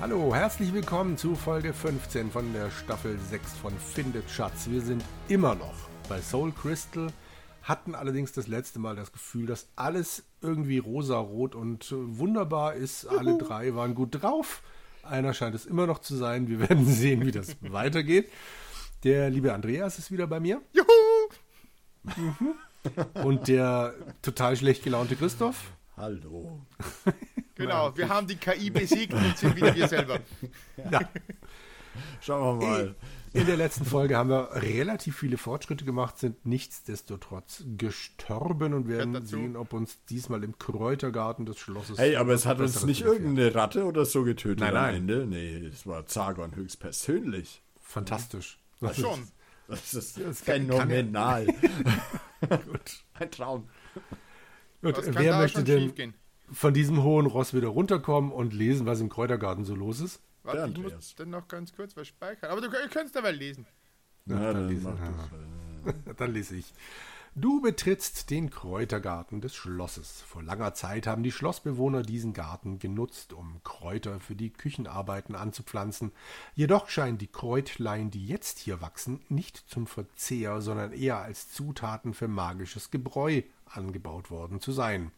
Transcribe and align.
Hallo, 0.00 0.32
herzlich 0.32 0.72
willkommen 0.72 1.16
zu 1.16 1.34
Folge 1.34 1.72
15 1.72 2.30
von 2.30 2.52
der 2.52 2.70
Staffel 2.70 3.18
6 3.18 3.54
von 3.54 3.76
Findet 3.76 4.30
Schatz. 4.30 4.70
Wir 4.70 4.80
sind 4.80 5.02
immer 5.26 5.56
noch 5.56 5.74
bei 6.08 6.20
Soul 6.20 6.52
Crystal, 6.52 7.08
hatten 7.64 7.96
allerdings 7.96 8.30
das 8.30 8.46
letzte 8.46 8.78
Mal 8.78 8.94
das 8.94 9.12
Gefühl, 9.12 9.46
dass 9.46 9.66
alles 9.74 10.22
irgendwie 10.40 10.78
rosa-rot 10.78 11.56
und 11.56 11.92
wunderbar 11.92 12.74
ist. 12.74 13.06
Alle 13.06 13.38
drei 13.38 13.74
waren 13.74 13.96
gut 13.96 14.22
drauf. 14.22 14.62
Einer 15.02 15.34
scheint 15.34 15.56
es 15.56 15.66
immer 15.66 15.88
noch 15.88 15.98
zu 15.98 16.14
sein. 16.14 16.46
Wir 16.46 16.60
werden 16.68 16.86
sehen, 16.86 17.26
wie 17.26 17.32
das 17.32 17.56
weitergeht. 17.60 18.30
Der 19.02 19.30
liebe 19.30 19.52
Andreas 19.52 19.98
ist 19.98 20.12
wieder 20.12 20.28
bei 20.28 20.38
mir. 20.38 20.62
Juhu! 20.74 20.86
Mhm. 22.04 23.24
Und 23.24 23.48
der 23.48 23.94
total 24.22 24.56
schlecht 24.56 24.84
gelaunte 24.84 25.16
Christoph. 25.16 25.72
Hallo. 25.96 26.60
Genau, 27.58 27.96
wir 27.96 28.08
haben 28.08 28.26
die 28.26 28.36
KI 28.36 28.70
besiegt 28.70 29.12
und 29.12 29.36
sind 29.36 29.56
wieder 29.56 29.74
wir 29.74 29.88
selber. 29.88 30.20
Ja. 30.90 31.00
Schauen 32.20 32.60
wir 32.60 32.66
mal. 32.66 32.94
In 33.32 33.46
der 33.46 33.56
letzten 33.56 33.84
Folge 33.84 34.16
haben 34.16 34.30
wir 34.30 34.50
relativ 34.54 35.18
viele 35.18 35.36
Fortschritte 35.36 35.84
gemacht, 35.84 36.18
sind 36.18 36.46
nichtsdestotrotz 36.46 37.64
gestorben 37.76 38.72
und 38.72 38.88
werden 38.88 39.26
sehen, 39.26 39.56
ob 39.56 39.72
uns 39.72 39.98
diesmal 40.08 40.42
im 40.44 40.58
Kräutergarten 40.58 41.44
des 41.44 41.58
Schlosses. 41.58 41.98
Hey, 41.98 42.16
aber 42.16 42.32
es 42.32 42.46
hat 42.46 42.60
uns 42.60 42.84
nicht 42.84 43.02
irgendeine 43.02 43.54
Ratte 43.54 43.84
oder 43.84 44.04
so 44.06 44.22
getötet 44.24 44.60
Nein, 44.60 44.68
am 44.76 44.82
nein. 44.82 44.94
Ende. 44.94 45.26
Nee, 45.26 45.66
es 45.66 45.86
war 45.86 46.06
Zagon 46.06 46.54
höchstpersönlich. 46.54 47.62
Fantastisch. 47.80 48.58
Ach 48.80 48.94
schon. 48.94 49.28
Das 49.66 49.92
ist 49.92 50.18
Das 50.18 50.40
phänomenal. 50.40 51.46
Gut. 51.46 53.04
Ein 53.14 53.30
Traum. 53.30 53.68
Gut, 54.80 54.96
Was 54.96 55.04
kann 55.04 55.14
wer 55.18 55.32
da 55.32 55.38
möchte 55.38 55.58
schon 55.58 55.64
denn 55.66 55.80
schiefgehen? 55.82 56.14
Von 56.52 56.72
diesem 56.74 57.02
hohen 57.02 57.26
Ross 57.26 57.54
wieder 57.54 57.68
runterkommen 57.68 58.32
und 58.32 58.52
lesen, 58.52 58.86
was 58.86 59.00
im 59.00 59.08
Kräutergarten 59.08 59.64
so 59.64 59.74
los 59.74 60.00
ist? 60.00 60.20
Warte, 60.42 60.70
ich 60.72 60.78
muss 60.78 61.14
dann 61.16 61.30
noch 61.30 61.46
ganz 61.48 61.72
kurz 61.74 61.96
was 61.96 62.06
speichern. 62.08 62.50
Aber 62.50 62.60
du 62.60 62.70
könnt- 62.70 62.90
könntest 62.90 63.16
dabei 63.16 63.32
lesen. 63.32 63.66
Na, 64.24 64.36
Ja, 64.40 64.52
dann 64.52 64.54
dann 64.54 64.68
lesen. 64.68 64.86
Ja. 65.86 65.92
Dann 66.16 66.32
lese 66.34 66.56
ich. 66.56 66.72
Du 67.34 67.60
betrittst 67.60 68.30
den 68.30 68.50
Kräutergarten 68.50 69.40
des 69.40 69.54
Schlosses. 69.54 70.22
Vor 70.22 70.42
langer 70.42 70.74
Zeit 70.74 71.06
haben 71.06 71.22
die 71.22 71.30
Schlossbewohner 71.30 72.02
diesen 72.02 72.32
Garten 72.32 72.78
genutzt, 72.78 73.32
um 73.32 73.60
Kräuter 73.64 74.18
für 74.18 74.34
die 74.34 74.50
Küchenarbeiten 74.50 75.34
anzupflanzen. 75.34 76.12
Jedoch 76.54 76.88
scheinen 76.88 77.18
die 77.18 77.26
Kräutlein, 77.26 78.10
die 78.10 78.26
jetzt 78.26 78.58
hier 78.58 78.80
wachsen, 78.80 79.20
nicht 79.28 79.58
zum 79.68 79.86
Verzehr, 79.86 80.60
sondern 80.60 80.92
eher 80.92 81.18
als 81.18 81.52
Zutaten 81.52 82.14
für 82.14 82.28
magisches 82.28 82.90
Gebräu 82.90 83.42
angebaut 83.66 84.30
worden 84.30 84.60
zu 84.60 84.72
sein. 84.72 85.12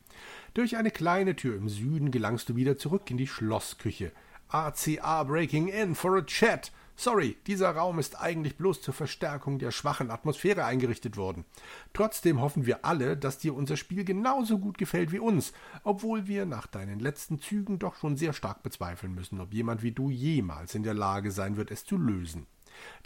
Durch 0.52 0.76
eine 0.76 0.90
kleine 0.90 1.36
Tür 1.36 1.56
im 1.56 1.68
Süden 1.68 2.10
gelangst 2.10 2.48
du 2.48 2.56
wieder 2.56 2.76
zurück 2.76 3.10
in 3.10 3.16
die 3.16 3.28
Schlossküche. 3.28 4.12
ACA 4.48 5.22
Breaking 5.22 5.68
In 5.68 5.94
for 5.94 6.16
a 6.16 6.22
Chat. 6.22 6.72
Sorry, 7.02 7.38
dieser 7.46 7.70
Raum 7.70 7.98
ist 7.98 8.20
eigentlich 8.20 8.58
bloß 8.58 8.82
zur 8.82 8.92
Verstärkung 8.92 9.58
der 9.58 9.70
schwachen 9.70 10.10
Atmosphäre 10.10 10.66
eingerichtet 10.66 11.16
worden. 11.16 11.46
Trotzdem 11.94 12.42
hoffen 12.42 12.66
wir 12.66 12.84
alle, 12.84 13.16
dass 13.16 13.38
dir 13.38 13.54
unser 13.54 13.78
Spiel 13.78 14.04
genauso 14.04 14.58
gut 14.58 14.76
gefällt 14.76 15.10
wie 15.10 15.18
uns, 15.18 15.54
obwohl 15.82 16.26
wir 16.26 16.44
nach 16.44 16.66
deinen 16.66 17.00
letzten 17.00 17.40
Zügen 17.40 17.78
doch 17.78 17.94
schon 17.94 18.18
sehr 18.18 18.34
stark 18.34 18.62
bezweifeln 18.62 19.14
müssen, 19.14 19.40
ob 19.40 19.54
jemand 19.54 19.82
wie 19.82 19.92
du 19.92 20.10
jemals 20.10 20.74
in 20.74 20.82
der 20.82 20.92
Lage 20.92 21.30
sein 21.30 21.56
wird, 21.56 21.70
es 21.70 21.86
zu 21.86 21.96
lösen. 21.96 22.46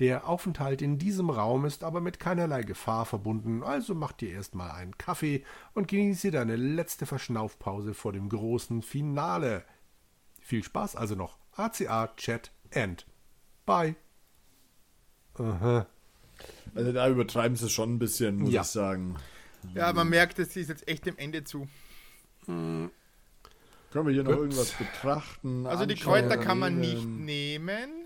Der 0.01 0.29
Aufenthalt 0.29 0.83
in 0.83 0.99
diesem 0.99 1.31
Raum 1.31 1.65
ist 1.65 1.85
aber 1.85 2.01
mit 2.01 2.19
keinerlei 2.19 2.65
Gefahr 2.65 3.07
verbunden, 3.07 3.63
also 3.63 3.95
mach 3.95 4.11
dir 4.11 4.33
erstmal 4.33 4.73
einen 4.73 4.99
Kaffee 4.99 5.45
und 5.73 5.87
genieße 5.87 6.33
deine 6.33 6.57
letzte 6.57 7.07
Verschnaufpause 7.07 7.95
vor 7.95 8.13
dem 8.13 8.29
großen 8.29 8.83
Finale. 8.83 9.65
Viel 10.41 10.65
Spaß 10.65 10.97
also 10.97 11.15
noch. 11.15 11.39
ACA 11.53 12.09
Chat 12.17 12.51
End. 12.71 13.07
Bye. 13.67 13.95
Aha. 15.35 15.87
Also 16.75 16.93
da 16.93 17.09
übertreiben 17.09 17.57
sie 17.57 17.69
schon 17.71 17.95
ein 17.95 17.99
bisschen, 17.99 18.37
muss 18.39 18.53
Ja. 18.53 18.63
ich 18.63 18.67
sagen. 18.69 19.17
Ja, 19.75 19.93
man 19.93 20.09
merkt, 20.09 20.39
es 20.39 20.57
ist 20.57 20.69
jetzt 20.69 20.87
echt 20.89 21.07
dem 21.07 21.17
Ende 21.17 21.45
zu. 21.45 21.67
Können 22.47 22.91
wir 23.93 24.11
hier 24.13 24.23
noch 24.25 24.33
Gut. 24.33 24.41
irgendwas 24.41 24.73
betrachten? 24.73 25.67
Also 25.67 25.87
die 25.87 25.95
Kräuter 25.95 26.37
kann 26.37 26.59
man 26.59 26.79
nicht 26.81 27.07
nehmen? 27.07 28.04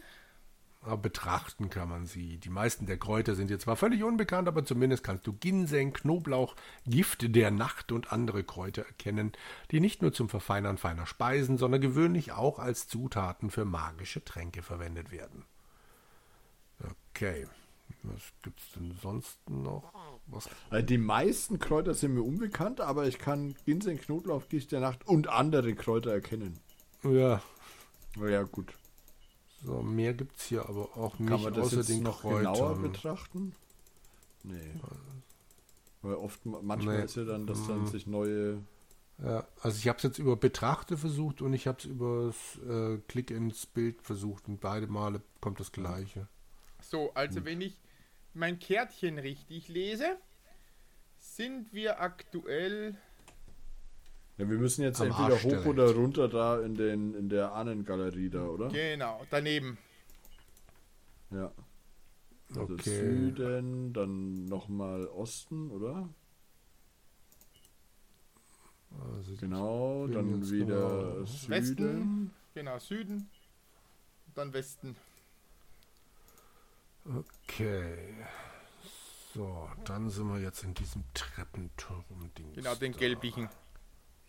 Betrachten 0.97 1.71
kann 1.71 1.89
man 1.89 2.07
sie. 2.07 2.39
Die 2.39 2.51
meisten 2.51 2.87
der 2.87 2.99
Kräuter 2.99 3.35
sind 3.35 3.51
dir 3.51 3.59
zwar 3.59 3.77
völlig 3.77 4.03
unbekannt, 4.03 4.49
aber 4.49 4.65
zumindest 4.65 5.05
kannst 5.05 5.27
du 5.27 5.33
Ginseng, 5.33 5.93
Knoblauch, 5.93 6.57
Gift 6.87 7.35
der 7.35 7.51
Nacht 7.51 7.93
und 7.93 8.13
andere 8.13 8.45
Kräuter 8.45 8.83
erkennen, 8.83 9.33
die 9.71 9.81
nicht 9.81 10.03
nur 10.03 10.13
zum 10.13 10.29
Verfeinern 10.29 10.79
feiner 10.79 11.07
Speisen, 11.07 11.59
sondern 11.59 11.81
gewöhnlich 11.81 12.33
auch 12.33 12.59
als 12.59 12.89
Zutaten 12.89 13.51
für 13.51 13.65
magische 13.65 14.25
Tränke 14.25 14.63
verwendet 14.63 15.11
werden. 15.13 15.45
Okay. 16.83 17.47
Was 18.03 18.33
gibt's 18.43 18.73
denn 18.73 18.95
sonst 19.03 19.39
noch? 19.51 19.93
Was 20.27 20.49
Also 20.71 20.87
die 20.87 20.99
meisten 20.99 21.59
Kräuter 21.59 21.95
sind 21.95 22.15
mir 22.15 22.23
unbekannt, 22.23 22.81
aber 22.81 23.07
ich 23.07 23.19
kann 23.19 23.55
Ginseng, 23.65 23.99
Knoblauch, 23.99 24.49
Gicht 24.49 24.73
der 24.73 24.81
Nacht 24.81 25.07
und 25.07 25.29
andere 25.29 25.75
Kräuter 25.75 26.13
erkennen. 26.13 26.61
ja, 27.03 27.43
ja, 28.17 28.43
gut. 28.43 28.73
So 29.65 29.83
mehr 29.83 30.15
gibt's 30.15 30.45
hier 30.47 30.69
aber 30.69 30.97
auch 30.97 31.19
nicht 31.19 31.29
Kann 31.31 31.43
man 31.43 31.55
das 31.55 31.67
außer 31.67 31.77
jetzt 31.79 31.89
den 31.89 32.03
noch 32.03 32.21
Kräutern. 32.23 32.53
genauer 32.55 32.79
betrachten? 32.79 33.55
Nee. 34.45 34.73
Weil 36.03 36.15
oft, 36.15 36.45
manchmal 36.47 36.99
Nee. 36.99 37.05
ist 37.05 37.17
ja 37.17 37.25
dann, 37.25 37.47
dass 37.47 37.67
dann 37.67 37.83
Mhm. 37.83 37.87
sich 37.89 38.07
neue. 38.07 38.63
Ja, 39.21 39.49
also 39.63 39.77
ich 39.79 39.89
habe 39.89 39.97
es 39.97 40.05
jetzt 40.05 40.19
über 40.21 40.37
Betrachte 40.37 40.97
versucht 40.97 41.43
und 41.43 41.53
ich 41.53 41.67
habe 41.67 41.79
es 41.79 41.85
über 41.87 42.33
äh, 42.69 42.99
Klick 43.09 43.33
ins 43.33 43.67
Bild 43.67 44.01
versucht 44.03 44.47
und 44.47 44.61
beide 44.61 44.87
Male 44.87 45.21
kommt 45.41 45.59
das 45.59 45.73
Gleiche. 45.73 46.29
So, 46.81 47.13
also 47.15 47.45
wenn 47.45 47.61
ich 47.61 47.81
mein 48.35 48.61
Kärtchen 48.61 49.19
richtig 49.19 49.67
lese, 49.69 50.17
sind 51.19 51.73
wir 51.73 52.01
aktuell. 52.01 52.97
Ja, 54.39 54.49
wir 54.49 54.59
müssen 54.59 54.83
jetzt 54.83 55.01
Am 55.01 55.09
entweder 55.09 55.35
Arsch 55.35 55.45
hoch 55.45 55.67
oder 55.67 55.93
runter 55.95 56.29
da 56.29 56.61
in, 56.63 56.75
den, 56.77 57.15
in 57.15 57.29
der 57.29 57.53
Ahnengalerie 57.53 58.31
da, 58.31 58.45
oder? 58.47 58.69
Genau, 58.69 59.27
daneben. 59.31 59.79
Ja. 61.31 61.53
Also 62.51 62.75
Okay. 62.75 63.01
Süden, 63.01 63.93
dann 63.93 64.45
nochmal 64.47 65.07
Osten, 65.09 65.71
oder? 65.71 66.09
Also 69.15 69.37
Genau, 69.37 70.07
dann 70.07 70.49
wieder 70.51 70.67
genau- 70.67 71.25
Süden. 71.27 71.51
Westen. 71.51 72.31
Genau, 72.55 72.79
Süden. 72.79 73.29
Dann 74.35 74.53
Westen. 74.53 74.97
Okay. 77.05 78.15
So, 79.35 79.69
dann 79.85 80.09
sind 80.11 80.29
wir 80.33 80.41
jetzt 80.41 80.63
in 80.65 80.75
diesem 80.75 81.05
Treppenturm-Ding. 81.13 82.55
Genau, 82.55 82.75
den 82.77 82.93
gelbigen. 82.93 83.49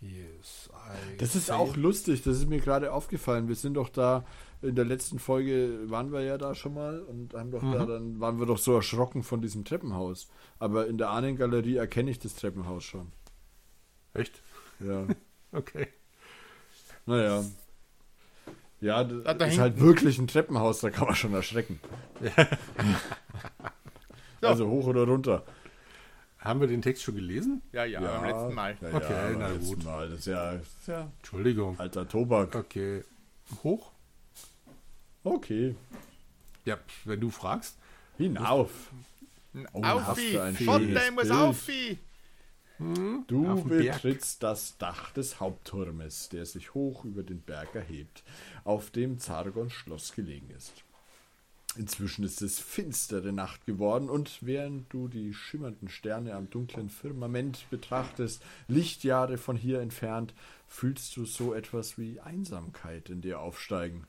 Yes. 0.01 0.69
I 0.73 1.17
Das 1.17 1.35
ist 1.35 1.51
auch 1.51 1.75
lustig, 1.75 2.23
das 2.23 2.37
ist 2.37 2.47
mir 2.49 2.59
gerade 2.59 2.93
aufgefallen. 2.93 3.49
Wir 3.49 3.55
sind 3.55 3.73
doch 3.73 3.89
da, 3.89 4.23
in 4.61 4.75
der 4.75 4.85
letzten 4.85 5.19
Folge 5.19 5.77
waren 5.89 6.13
wir 6.13 6.21
ja 6.21 6.37
da 6.37 6.55
schon 6.55 6.73
mal 6.73 7.01
und 7.01 7.33
haben 7.33 7.51
doch 7.51 7.61
da, 7.61 7.83
Mhm. 7.83 7.87
dann 7.87 8.19
waren 8.21 8.39
wir 8.39 8.45
doch 8.45 8.57
so 8.57 8.73
erschrocken 8.75 9.23
von 9.23 9.41
diesem 9.41 9.65
Treppenhaus. 9.65 10.29
Aber 10.57 10.87
in 10.87 10.97
der 10.97 11.09
Ahnengalerie 11.09 11.75
erkenne 11.75 12.11
ich 12.11 12.19
das 12.19 12.35
Treppenhaus 12.35 12.83
schon. 12.83 13.11
Echt? 14.13 14.41
Ja. 14.79 15.05
Okay. 15.51 15.87
naja. 17.07 17.43
Ja, 18.81 19.03
das 19.03 19.23
Da- 19.23 19.33
da 19.33 19.45
ist 19.47 19.57
halt 19.57 19.79
wirklich 19.79 20.19
ein 20.19 20.27
Treppenhaus, 20.27 20.79
da 20.79 20.91
kann 20.91 21.07
man 21.07 21.15
schon 21.15 21.33
erschrecken. 21.33 21.79
So. 22.21 22.29
Also 24.47 24.67
hoch 24.69 24.85
oder 24.87 25.03
runter. 25.05 25.43
Haben 26.39 26.61
wir 26.61 26.67
den 26.67 26.81
Text 26.81 27.03
schon 27.03 27.15
gelesen? 27.15 27.61
Ja, 27.73 27.83
ja, 27.83 27.99
beim 27.99 28.23
letzten 28.25 28.53
Mal. 28.53 28.77
Ja, 28.81 28.93
Okay, 28.93 29.31
ja, 29.33 29.37
na 29.37 29.51
gut. 29.53 29.83
Mal. 29.83 30.09
Das 30.09 30.19
ist 30.19 30.25
ja, 30.27 30.53
das 30.53 30.67
ist 30.67 30.87
ja 30.87 31.11
Entschuldigung. 31.17 31.77
alter 31.79 32.07
Tobak. 32.07 32.55
Okay. 32.55 33.03
Hoch? 33.63 33.91
Okay. 35.23 35.75
Ja, 36.65 36.77
wenn 37.03 37.19
du 37.19 37.29
fragst. 37.29 37.77
Hinauf. 38.17 38.91
Oh, 39.73 39.81
Schottland 39.83 40.57
schönes 40.57 41.11
muss 41.11 41.23
Bild. 41.23 41.31
Auffi! 41.31 41.97
Du 43.27 43.63
betrittst 43.65 44.41
das 44.41 44.77
Dach 44.77 45.11
des 45.11 45.41
Hauptturmes, 45.41 46.29
der 46.29 46.45
sich 46.45 46.73
hoch 46.73 47.03
über 47.03 47.23
den 47.23 47.41
Berg 47.41 47.75
erhebt, 47.75 48.23
auf 48.63 48.89
dem 48.91 49.19
Zargons 49.19 49.73
Schloss 49.73 50.13
gelegen 50.13 50.49
ist. 50.51 50.85
Inzwischen 51.77 52.23
ist 52.23 52.41
es 52.41 52.59
finstere 52.59 53.31
Nacht 53.31 53.65
geworden 53.65 54.09
und 54.09 54.39
während 54.41 54.91
du 54.91 55.07
die 55.07 55.33
schimmernden 55.33 55.87
Sterne 55.87 56.33
am 56.33 56.49
dunklen 56.49 56.89
Firmament 56.89 57.65
betrachtest, 57.69 58.41
Lichtjahre 58.67 59.37
von 59.37 59.55
hier 59.55 59.79
entfernt, 59.79 60.33
fühlst 60.67 61.15
du 61.15 61.25
so 61.25 61.53
etwas 61.53 61.97
wie 61.97 62.19
Einsamkeit 62.19 63.09
in 63.09 63.21
dir 63.21 63.39
aufsteigen. 63.39 64.07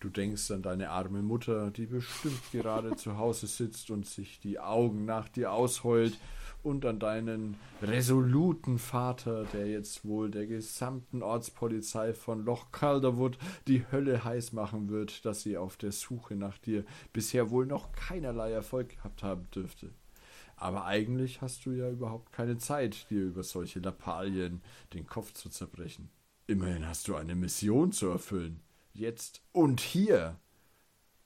Du 0.00 0.10
denkst 0.10 0.50
an 0.52 0.62
deine 0.62 0.90
arme 0.90 1.22
Mutter, 1.22 1.72
die 1.72 1.86
bestimmt 1.86 2.52
gerade 2.52 2.94
zu 2.94 3.16
Hause 3.16 3.48
sitzt 3.48 3.90
und 3.90 4.06
sich 4.06 4.38
die 4.38 4.60
Augen 4.60 5.04
nach 5.06 5.28
dir 5.28 5.50
ausheult, 5.50 6.16
und 6.68 6.84
an 6.84 6.98
deinen 6.98 7.56
resoluten 7.82 8.78
Vater, 8.78 9.44
der 9.52 9.66
jetzt 9.66 10.04
wohl 10.04 10.30
der 10.30 10.46
gesamten 10.46 11.22
Ortspolizei 11.22 12.12
von 12.12 12.44
Loch 12.44 12.70
Calderwood 12.70 13.38
die 13.66 13.84
Hölle 13.90 14.22
heiß 14.22 14.52
machen 14.52 14.88
wird, 14.88 15.24
dass 15.24 15.42
sie 15.42 15.56
auf 15.56 15.76
der 15.76 15.92
Suche 15.92 16.36
nach 16.36 16.58
dir 16.58 16.84
bisher 17.12 17.50
wohl 17.50 17.66
noch 17.66 17.92
keinerlei 17.92 18.52
Erfolg 18.52 18.90
gehabt 18.90 19.22
haben 19.22 19.48
dürfte. 19.54 19.90
Aber 20.56 20.84
eigentlich 20.84 21.40
hast 21.40 21.64
du 21.66 21.70
ja 21.70 21.88
überhaupt 21.88 22.32
keine 22.32 22.58
Zeit, 22.58 23.08
dir 23.10 23.22
über 23.22 23.44
solche 23.44 23.78
Lappalien 23.78 24.60
den 24.92 25.06
Kopf 25.06 25.32
zu 25.32 25.48
zerbrechen. 25.48 26.10
Immerhin 26.46 26.86
hast 26.86 27.08
du 27.08 27.14
eine 27.14 27.34
Mission 27.34 27.92
zu 27.92 28.08
erfüllen. 28.08 28.60
Jetzt 28.92 29.42
und 29.52 29.80
hier. 29.80 30.36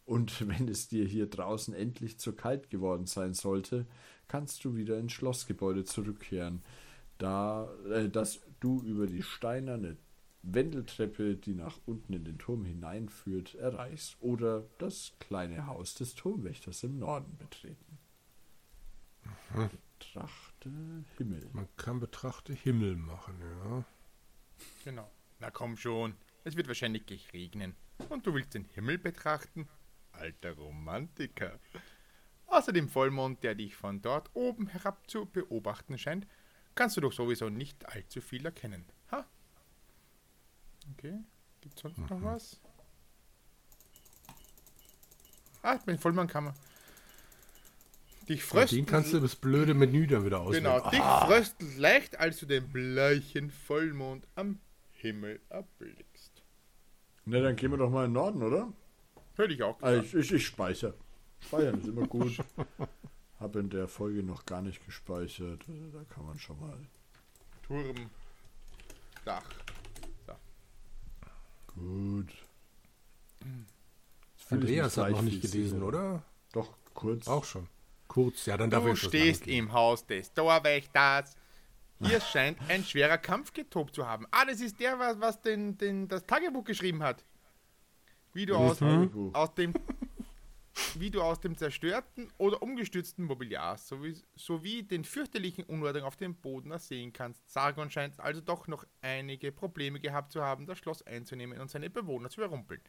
Und 0.04 0.46
wenn 0.48 0.68
es 0.68 0.88
dir 0.88 1.06
hier 1.06 1.26
draußen 1.26 1.74
endlich 1.74 2.18
zu 2.18 2.34
kalt 2.34 2.70
geworden 2.70 3.06
sein 3.06 3.32
sollte, 3.32 3.86
kannst 4.32 4.64
du 4.64 4.74
wieder 4.74 4.98
ins 4.98 5.12
Schlossgebäude 5.12 5.84
zurückkehren, 5.84 6.62
da 7.18 7.70
äh, 7.90 8.08
dass 8.08 8.40
du 8.60 8.80
über 8.80 9.06
die 9.06 9.22
steinerne 9.22 9.98
Wendeltreppe, 10.40 11.36
die 11.36 11.54
nach 11.54 11.78
unten 11.84 12.14
in 12.14 12.24
den 12.24 12.38
Turm 12.38 12.64
hineinführt, 12.64 13.54
erreichst 13.56 14.16
oder 14.20 14.64
das 14.78 15.12
kleine 15.20 15.66
Haus 15.66 15.94
des 15.96 16.14
Turmwächters 16.14 16.82
im 16.82 16.98
Norden 16.98 17.36
betreten. 17.36 17.98
Mhm. 19.54 19.68
Betrachte 19.98 20.70
Himmel. 21.18 21.50
Man 21.52 21.68
kann 21.76 22.00
betrachte 22.00 22.54
Himmel 22.54 22.96
machen, 22.96 23.34
ja. 23.38 23.84
Genau. 24.84 25.10
Na 25.40 25.50
komm 25.50 25.76
schon. 25.76 26.14
Es 26.44 26.56
wird 26.56 26.68
wahrscheinlich 26.68 27.04
gleich 27.04 27.30
regnen. 27.34 27.74
Und 28.08 28.26
du 28.26 28.32
willst 28.32 28.54
den 28.54 28.64
Himmel 28.64 28.96
betrachten? 28.96 29.68
Alter 30.12 30.52
Romantiker. 30.52 31.60
Außer 32.52 32.70
dem 32.74 32.90
Vollmond, 32.90 33.42
der 33.42 33.54
dich 33.54 33.74
von 33.74 34.02
dort 34.02 34.28
oben 34.34 34.66
herab 34.66 35.08
zu 35.08 35.24
beobachten 35.24 35.96
scheint, 35.96 36.26
kannst 36.74 36.98
du 36.98 37.00
doch 37.00 37.14
sowieso 37.14 37.48
nicht 37.48 37.88
allzu 37.88 38.20
viel 38.20 38.44
erkennen. 38.44 38.84
Ha? 39.10 39.24
Okay. 40.92 41.18
Gibt 41.62 41.78
sonst 41.78 41.96
mhm. 41.96 42.06
noch 42.10 42.22
was? 42.22 42.60
Ah, 45.62 45.78
den 45.78 45.98
Vollmond 45.98 46.30
kann 46.30 46.44
man. 46.44 46.54
Dich 48.28 48.44
frösteln. 48.44 48.84
Den 48.84 48.86
kannst 48.86 49.14
du 49.14 49.20
das 49.20 49.34
blöde 49.34 49.72
Menü 49.72 50.06
dann 50.06 50.26
wieder 50.26 50.40
auswählen. 50.40 50.64
Genau, 50.64 50.90
dich 50.90 51.00
ah. 51.00 51.24
fröstelt 51.24 51.78
leicht, 51.78 52.18
als 52.18 52.38
du 52.38 52.44
den 52.44 52.68
bleichen 52.70 53.50
Vollmond 53.50 54.28
am 54.34 54.60
Himmel 54.90 55.40
erblickst. 55.48 56.44
Na, 57.24 57.40
dann 57.40 57.56
gehen 57.56 57.70
wir 57.70 57.78
doch 57.78 57.88
mal 57.88 58.04
in 58.04 58.10
den 58.10 58.14
Norden, 58.14 58.42
oder? 58.42 58.70
Hätte 59.36 59.54
ich 59.54 59.62
auch 59.62 59.78
gesagt. 59.78 60.04
Also 60.04 60.18
ich, 60.18 60.26
ich, 60.26 60.32
ich 60.32 60.46
speichere. 60.46 60.94
Speichern 61.44 61.80
ist 61.80 61.88
immer 61.88 62.06
gut. 62.06 62.38
Habe 63.40 63.60
in 63.60 63.70
der 63.70 63.88
Folge 63.88 64.22
noch 64.22 64.46
gar 64.46 64.62
nicht 64.62 64.84
gespeichert. 64.84 65.64
Da 65.92 66.04
kann 66.14 66.26
man 66.26 66.38
schon 66.38 66.60
mal. 66.60 66.78
Turm. 67.66 68.10
Dach. 69.24 69.44
So. 70.26 70.34
Gut. 71.74 72.28
Andreas 74.50 74.96
hat 74.96 75.10
noch 75.10 75.22
nicht 75.22 75.40
gelesen, 75.40 75.78
sicher. 75.78 75.86
oder? 75.86 76.22
Doch, 76.52 76.74
kurz. 76.94 77.26
Auch 77.26 77.44
schon. 77.44 77.68
Kurz, 78.08 78.46
ja, 78.46 78.56
dann 78.56 78.68
darf 78.70 78.84
Du 78.84 78.94
stehst 78.94 79.46
im 79.46 79.72
Haus 79.72 80.06
des 80.06 80.32
Torwächters. 80.34 81.34
Hier 82.00 82.20
scheint 82.32 82.58
ein 82.68 82.84
schwerer 82.84 83.18
Kampf 83.18 83.52
getobt 83.52 83.94
zu 83.94 84.06
haben. 84.06 84.26
Ah, 84.30 84.44
das 84.44 84.60
ist 84.60 84.78
der, 84.78 84.98
was, 84.98 85.18
was 85.18 85.40
den, 85.40 85.78
den, 85.78 86.08
das 86.08 86.26
Tagebuch 86.26 86.64
geschrieben 86.64 87.02
hat. 87.02 87.24
Wie 88.34 88.46
du 88.46 88.56
aus, 88.56 88.80
aus 89.32 89.54
dem 89.54 89.74
wie 90.94 91.10
du 91.10 91.22
aus 91.22 91.40
dem 91.40 91.56
zerstörten 91.56 92.30
oder 92.38 92.62
umgestürzten 92.62 93.24
Mobiliar 93.24 93.76
sowie, 93.78 94.16
sowie 94.36 94.82
den 94.82 95.04
fürchterlichen 95.04 95.64
Unordnung 95.64 96.04
auf 96.04 96.16
dem 96.16 96.34
Boden 96.34 96.70
ersehen 96.70 97.12
kannst. 97.12 97.50
Sargon 97.50 97.90
scheint 97.90 98.18
also 98.20 98.40
doch 98.40 98.66
noch 98.68 98.84
einige 99.00 99.52
Probleme 99.52 100.00
gehabt 100.00 100.32
zu 100.32 100.42
haben, 100.42 100.66
das 100.66 100.78
Schloss 100.78 101.02
einzunehmen 101.02 101.60
und 101.60 101.70
seine 101.70 101.90
Bewohner 101.90 102.30
zu 102.30 102.40
überrumpeln. 102.40 102.80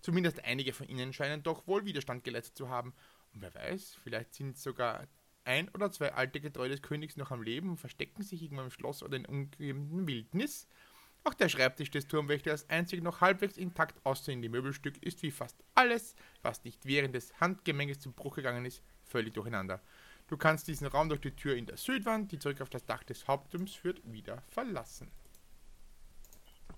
Zumindest 0.00 0.44
einige 0.44 0.72
von 0.72 0.88
ihnen 0.88 1.12
scheinen 1.12 1.42
doch 1.42 1.66
wohl 1.66 1.84
Widerstand 1.84 2.24
geleistet 2.24 2.56
zu 2.56 2.68
haben. 2.68 2.94
Und 3.32 3.42
wer 3.42 3.54
weiß, 3.54 3.96
vielleicht 4.02 4.34
sind 4.34 4.56
sogar 4.58 5.06
ein 5.44 5.68
oder 5.70 5.90
zwei 5.90 6.12
alte 6.12 6.40
Getreue 6.40 6.68
des 6.68 6.82
Königs 6.82 7.16
noch 7.16 7.30
am 7.30 7.42
Leben 7.42 7.70
und 7.70 7.78
verstecken 7.78 8.22
sich 8.22 8.42
irgendwo 8.42 8.62
im 8.62 8.70
Schloss 8.70 9.02
oder 9.02 9.16
in 9.16 9.26
umgebenden 9.26 10.06
Wildnis. 10.06 10.68
Auch 11.28 11.34
der 11.34 11.50
Schreibtisch 11.50 11.90
des 11.90 12.08
Turmwächters, 12.08 12.70
einzig 12.70 13.02
noch 13.02 13.20
halbwegs 13.20 13.58
intakt 13.58 14.00
aussehende 14.06 14.48
Möbelstück, 14.48 14.96
ist 15.02 15.22
wie 15.22 15.30
fast 15.30 15.62
alles, 15.74 16.14
was 16.40 16.64
nicht 16.64 16.86
während 16.86 17.14
des 17.14 17.38
Handgemenges 17.38 18.00
zum 18.00 18.14
Bruch 18.14 18.36
gegangen 18.36 18.64
ist, 18.64 18.82
völlig 19.04 19.34
durcheinander. 19.34 19.82
Du 20.28 20.38
kannst 20.38 20.68
diesen 20.68 20.86
Raum 20.86 21.10
durch 21.10 21.20
die 21.20 21.36
Tür 21.36 21.54
in 21.54 21.66
der 21.66 21.76
Südwand, 21.76 22.32
die 22.32 22.38
zurück 22.38 22.62
auf 22.62 22.70
das 22.70 22.86
Dach 22.86 23.04
des 23.04 23.28
Hauptturms 23.28 23.74
führt, 23.74 24.00
wieder 24.10 24.42
verlassen. 24.48 25.10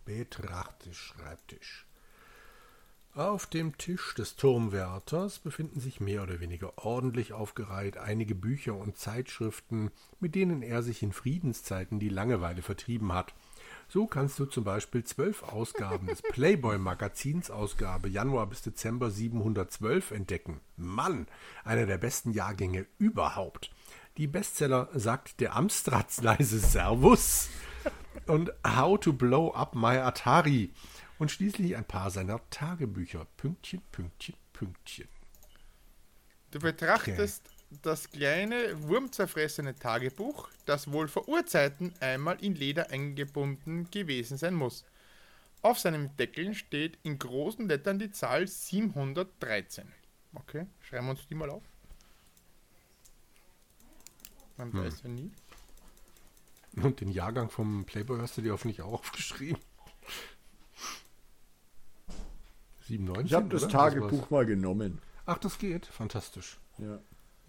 Betrachte 0.05 0.93
Schreibtisch. 0.93 1.87
Auf 3.15 3.47
dem 3.47 3.79
Tisch 3.79 4.17
des 4.17 4.35
Turmwärters 4.35 5.39
befinden 5.39 5.79
sich 5.79 6.01
mehr 6.01 6.25
oder 6.25 6.41
weniger 6.41 6.77
ordentlich 6.85 7.33
aufgereiht 7.33 7.99
einige 7.99 8.35
Bücher 8.35 8.75
und 8.75 8.97
Zeitschriften, 8.97 9.93
mit 10.19 10.35
denen 10.35 10.63
er 10.63 10.83
sich 10.83 11.05
in 11.05 11.13
Friedenszeiten 11.13 12.01
die 12.01 12.09
Langeweile 12.09 12.63
vertrieben 12.63 13.13
hat. 13.13 13.33
So 13.93 14.07
kannst 14.07 14.39
du 14.39 14.47
zum 14.47 14.63
Beispiel 14.63 15.03
zwölf 15.03 15.43
Ausgaben 15.43 16.07
des 16.07 16.23
Playboy-Magazins 16.23 17.51
Ausgabe 17.51 18.09
Januar 18.09 18.47
bis 18.47 18.63
Dezember 18.63 19.11
712 19.11 20.13
entdecken. 20.13 20.61
Mann, 20.77 21.27
einer 21.65 21.87
der 21.87 21.99
besten 21.99 22.31
Jahrgänge 22.31 22.87
überhaupt. 22.99 23.73
Die 24.17 24.29
Bestseller 24.29 24.89
sagt 24.95 25.41
der 25.41 25.57
Amstrats 25.57 26.23
leise 26.23 26.61
Servus 26.61 27.49
und 28.29 28.53
How 28.65 29.01
to 29.01 29.13
Blow 29.13 29.53
Up 29.53 29.75
My 29.75 29.97
Atari 29.97 30.73
und 31.19 31.33
schließlich 31.33 31.77
ein 31.77 31.85
paar 31.85 32.13
seiner 32.13 32.41
Tagebücher. 32.51 33.27
Pünktchen, 33.37 33.83
Pünktchen, 33.91 34.37
Pünktchen. 34.53 35.09
Du 36.53 36.61
betrachtest 36.61 37.43
okay 37.49 37.60
das 37.83 38.11
kleine, 38.11 38.83
wurmzerfressene 38.83 39.77
Tagebuch, 39.77 40.49
das 40.67 40.93
wohl 40.93 41.09
vor 41.09 41.29
Urzeiten 41.29 41.95
einmal 42.01 42.43
in 42.43 42.55
Leder 42.55 42.91
eingebunden 42.91 43.91
gewesen 43.91 44.37
sein 44.37 44.55
muss. 44.55 44.85
Auf 45.63 45.79
seinem 45.79 46.17
Deckel 46.17 46.55
steht 46.55 46.99
in 47.03 47.19
großen 47.19 47.69
Lettern 47.69 47.99
die 47.99 48.11
Zahl 48.11 48.47
713. 48.47 49.87
Okay, 50.35 50.67
schreiben 50.81 51.07
wir 51.07 51.11
uns 51.11 51.27
die 51.27 51.35
mal 51.35 51.51
auf. 51.51 51.63
Man 54.57 54.73
hm. 54.73 54.85
weiß 54.85 55.03
ja 55.05 55.11
nie. 55.11 55.31
Und 56.77 57.01
den 57.01 57.11
Jahrgang 57.11 57.51
vom 57.51 57.85
Playboy 57.85 58.21
hast 58.21 58.37
du 58.37 58.43
dir 58.43 58.53
hoffentlich 58.53 58.83
auch 58.83 58.93
aufgeschrieben. 59.01 59.61
97, 62.87 63.27
ich 63.27 63.35
habe 63.35 63.49
das 63.49 63.69
Tagebuch 63.69 64.31
mal 64.31 64.47
genommen. 64.47 65.01
Ach, 65.27 65.39
das 65.39 65.59
geht. 65.59 65.87
Fantastisch. 65.87 66.59
Ja. 66.79 66.99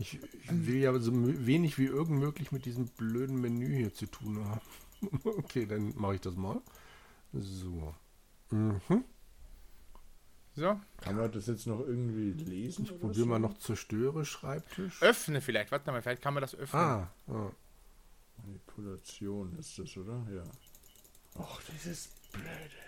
Ich, 0.02 0.16
ich 0.16 0.66
will 0.66 0.78
ja 0.78 0.98
so 1.00 1.12
wenig 1.14 1.78
wie 1.78 1.86
irgend 1.86 2.20
möglich 2.20 2.52
mit 2.52 2.66
diesem 2.66 2.88
blöden 2.88 3.40
Menü 3.40 3.76
hier 3.76 3.94
zu 3.94 4.08
tun 4.08 4.44
haben. 4.44 4.62
okay, 5.24 5.68
dann 5.68 5.94
mache 5.96 6.16
ich 6.16 6.22
das 6.22 6.36
mal. 6.36 6.60
So. 7.34 7.94
Mhm. 8.50 9.04
So. 10.56 10.80
Kann 10.98 11.16
man 11.16 11.32
das 11.32 11.46
jetzt 11.46 11.68
noch 11.68 11.80
irgendwie 11.82 12.32
lesen? 12.32 12.86
Ich 12.86 13.00
probiere 13.00 13.14
so? 13.14 13.26
mal 13.28 13.40
noch 13.40 13.58
zerstöre 13.60 14.26
Schreibtisch. 14.26 15.02
Öffne 15.02 15.40
vielleicht, 15.40 15.72
warte 15.72 15.92
mal, 15.92 16.02
vielleicht 16.02 16.24
kann 16.24 16.34
man 16.34 16.42
das 16.42 16.56
öffnen. 16.56 16.82
Ah, 16.82 17.12
ah. 17.28 17.52
Manipulation 18.38 19.56
ist 19.60 19.78
das, 19.78 19.96
oder? 19.98 20.26
Ja. 20.34 20.44
Och, 21.40 21.62
das 21.68 21.86
ist 21.86 22.10
blöde. 22.32 22.82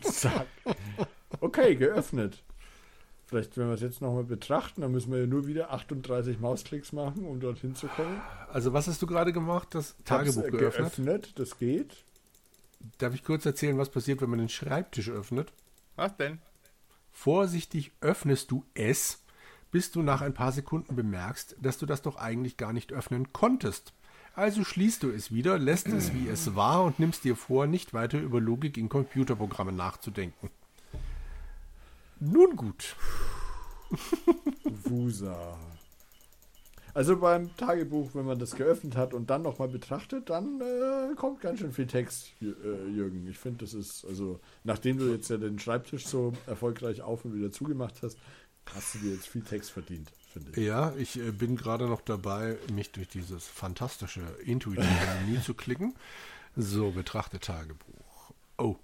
Zack. 0.02 0.46
Okay, 1.40 1.74
geöffnet. 1.74 2.42
Vielleicht, 3.26 3.58
wenn 3.58 3.66
wir 3.66 3.74
es 3.74 3.80
jetzt 3.80 4.00
nochmal 4.00 4.22
betrachten, 4.22 4.82
dann 4.82 4.92
müssen 4.92 5.10
wir 5.10 5.18
ja 5.18 5.26
nur 5.26 5.48
wieder 5.48 5.72
38 5.72 6.38
Mausklicks 6.38 6.92
machen, 6.92 7.24
um 7.26 7.40
dorthin 7.40 7.74
zu 7.74 7.88
kommen. 7.88 8.20
Also, 8.52 8.72
was 8.72 8.86
hast 8.86 9.02
du 9.02 9.06
gerade 9.06 9.32
gemacht? 9.32 9.74
Das 9.74 9.96
Tagebuch 10.04 10.44
äh, 10.44 10.50
geöffnet? 10.50 10.94
geöffnet? 10.94 11.32
Das 11.36 11.58
geht. 11.58 12.04
Darf 12.98 13.14
ich 13.14 13.24
kurz 13.24 13.44
erzählen, 13.44 13.76
was 13.78 13.90
passiert, 13.90 14.20
wenn 14.20 14.30
man 14.30 14.38
den 14.38 14.48
Schreibtisch 14.48 15.10
öffnet? 15.10 15.52
Was 15.96 16.16
denn? 16.16 16.38
Vorsichtig 17.10 17.90
öffnest 18.00 18.52
du 18.52 18.64
es, 18.74 19.22
bis 19.72 19.90
du 19.90 20.02
nach 20.02 20.20
ein 20.20 20.34
paar 20.34 20.52
Sekunden 20.52 20.94
bemerkst, 20.94 21.56
dass 21.60 21.78
du 21.78 21.86
das 21.86 22.02
doch 22.02 22.16
eigentlich 22.16 22.56
gar 22.56 22.72
nicht 22.72 22.92
öffnen 22.92 23.32
konntest. 23.32 23.92
Also 24.34 24.62
schließt 24.62 25.02
du 25.02 25.10
es 25.10 25.32
wieder, 25.32 25.58
lässt 25.58 25.88
es 25.88 26.12
wie 26.12 26.28
es 26.28 26.54
war 26.54 26.84
und 26.84 27.00
nimmst 27.00 27.24
dir 27.24 27.34
vor, 27.34 27.66
nicht 27.66 27.94
weiter 27.94 28.20
über 28.20 28.38
Logik 28.38 28.76
in 28.76 28.90
Computerprogrammen 28.90 29.74
nachzudenken. 29.74 30.50
Nun 32.20 32.56
gut. 32.56 32.96
Wusa. 34.84 35.58
Also 36.96 37.18
beim 37.18 37.54
Tagebuch, 37.58 38.14
wenn 38.14 38.24
man 38.24 38.38
das 38.38 38.56
geöffnet 38.56 38.96
hat 38.96 39.12
und 39.12 39.28
dann 39.28 39.42
nochmal 39.42 39.68
betrachtet, 39.68 40.30
dann 40.30 40.62
äh, 40.62 41.14
kommt 41.14 41.42
ganz 41.42 41.60
schön 41.60 41.74
viel 41.74 41.86
Text, 41.86 42.32
äh, 42.40 42.46
Jürgen. 42.88 43.28
Ich 43.28 43.36
finde, 43.36 43.66
das 43.66 43.74
ist, 43.74 44.06
also, 44.06 44.40
nachdem 44.64 44.96
du 44.96 45.12
jetzt 45.12 45.28
ja 45.28 45.36
den 45.36 45.58
Schreibtisch 45.58 46.06
so 46.06 46.32
erfolgreich 46.46 47.02
auf 47.02 47.26
und 47.26 47.34
wieder 47.34 47.52
zugemacht 47.52 47.96
hast, 48.02 48.16
hast 48.74 48.94
du 48.94 48.98
dir 49.00 49.12
jetzt 49.12 49.28
viel 49.28 49.42
Text 49.42 49.72
verdient, 49.72 50.10
finde 50.32 50.52
ich. 50.52 50.66
Ja, 50.66 50.94
ich 50.96 51.18
äh, 51.18 51.32
bin 51.32 51.56
gerade 51.56 51.86
noch 51.86 52.00
dabei, 52.00 52.56
mich 52.72 52.92
durch 52.92 53.08
dieses 53.08 53.46
fantastische, 53.46 54.22
intuitive 54.46 54.88
Menü 55.26 55.42
zu 55.42 55.52
klicken. 55.52 55.94
So, 56.56 56.92
betrachte 56.92 57.38
Tagebuch. 57.40 58.32
Oh, 58.56 58.76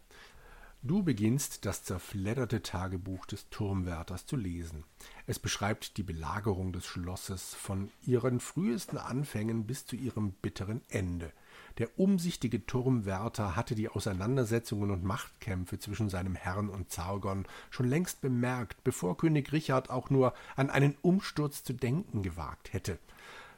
Du 0.84 1.04
beginnst 1.04 1.64
das 1.64 1.84
zerfledderte 1.84 2.60
Tagebuch 2.60 3.24
des 3.26 3.48
Turmwärters 3.50 4.26
zu 4.26 4.34
lesen. 4.34 4.82
Es 5.28 5.38
beschreibt 5.38 5.96
die 5.96 6.02
Belagerung 6.02 6.72
des 6.72 6.86
Schlosses 6.86 7.54
von 7.54 7.92
ihren 8.04 8.40
frühesten 8.40 8.98
Anfängen 8.98 9.64
bis 9.64 9.86
zu 9.86 9.94
ihrem 9.94 10.32
bitteren 10.32 10.80
Ende. 10.88 11.32
Der 11.78 12.00
umsichtige 12.00 12.66
Turmwärter 12.66 13.54
hatte 13.54 13.76
die 13.76 13.90
Auseinandersetzungen 13.90 14.90
und 14.90 15.04
Machtkämpfe 15.04 15.78
zwischen 15.78 16.08
seinem 16.08 16.34
Herrn 16.34 16.68
und 16.68 16.90
Zargon 16.90 17.46
schon 17.70 17.86
längst 17.86 18.20
bemerkt, 18.20 18.82
bevor 18.82 19.16
König 19.16 19.52
Richard 19.52 19.88
auch 19.88 20.10
nur 20.10 20.34
an 20.56 20.68
einen 20.68 20.96
Umsturz 21.00 21.62
zu 21.62 21.74
denken 21.74 22.24
gewagt 22.24 22.72
hätte. 22.72 22.98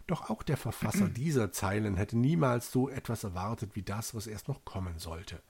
Doch 0.06 0.28
auch 0.28 0.42
der 0.42 0.58
Verfasser 0.58 1.08
dieser 1.16 1.52
Zeilen 1.52 1.96
hätte 1.96 2.18
niemals 2.18 2.70
so 2.70 2.90
etwas 2.90 3.24
erwartet 3.24 3.70
wie 3.72 3.82
das, 3.82 4.14
was 4.14 4.26
erst 4.26 4.48
noch 4.48 4.66
kommen 4.66 4.98
sollte. 4.98 5.40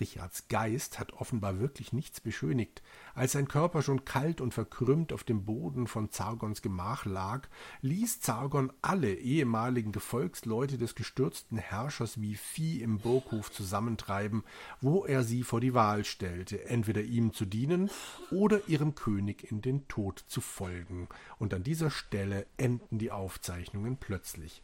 Richards 0.00 0.48
Geist 0.48 0.98
hat 0.98 1.12
offenbar 1.12 1.60
wirklich 1.60 1.92
nichts 1.92 2.20
beschönigt. 2.20 2.82
Als 3.14 3.32
sein 3.32 3.48
Körper 3.48 3.82
schon 3.82 4.04
kalt 4.04 4.40
und 4.40 4.54
verkrümmt 4.54 5.12
auf 5.12 5.24
dem 5.24 5.44
Boden 5.44 5.86
von 5.86 6.10
Zargons 6.10 6.62
Gemach 6.62 7.04
lag, 7.04 7.48
ließ 7.82 8.20
Zargon 8.20 8.72
alle 8.82 9.14
ehemaligen 9.14 9.92
Gefolgsleute 9.92 10.78
des 10.78 10.94
gestürzten 10.94 11.58
Herrschers 11.58 12.20
wie 12.20 12.34
Vieh 12.34 12.82
im 12.82 12.98
Burghof 12.98 13.50
zusammentreiben, 13.52 14.44
wo 14.80 15.04
er 15.04 15.24
sie 15.24 15.42
vor 15.42 15.60
die 15.60 15.74
Wahl 15.74 16.04
stellte, 16.04 16.64
entweder 16.66 17.02
ihm 17.02 17.32
zu 17.32 17.44
dienen 17.44 17.90
oder 18.30 18.68
ihrem 18.68 18.94
König 18.94 19.50
in 19.50 19.60
den 19.60 19.88
Tod 19.88 20.24
zu 20.26 20.40
folgen. 20.40 21.08
Und 21.38 21.54
an 21.54 21.62
dieser 21.62 21.90
Stelle 21.90 22.46
enden 22.56 22.98
die 22.98 23.10
Aufzeichnungen 23.10 23.96
plötzlich. 23.96 24.62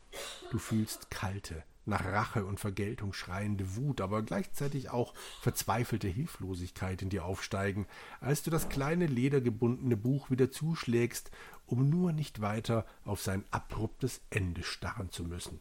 Du 0.51 0.59
fühlst 0.59 1.11
kalte, 1.11 1.65
nach 1.87 2.05
Rache 2.05 2.45
und 2.45 2.61
Vergeltung 2.61 3.13
schreiende 3.13 3.77
Wut, 3.77 4.01
aber 4.01 4.23
gleichzeitig 4.23 4.91
auch 4.91 5.15
verzweifelte 5.41 6.09
Hilflosigkeit 6.09 7.01
in 7.01 7.11
dir 7.11 7.25
aufsteigen, 7.25 7.87
als 8.21 8.36
du 8.43 8.51
das 8.51 8.69
kleine 8.69 9.07
ledergebundene 9.07 9.97
Buch 9.97 10.31
wieder 10.31 10.51
zuschlägst, 10.51 11.31
um 11.67 11.89
nur 11.89 12.13
nicht 12.13 12.41
weiter 12.41 12.85
auf 13.05 13.23
sein 13.23 13.45
abruptes 13.51 14.21
Ende 14.31 14.63
starren 14.63 15.11
zu 15.11 15.25
müssen. 15.25 15.61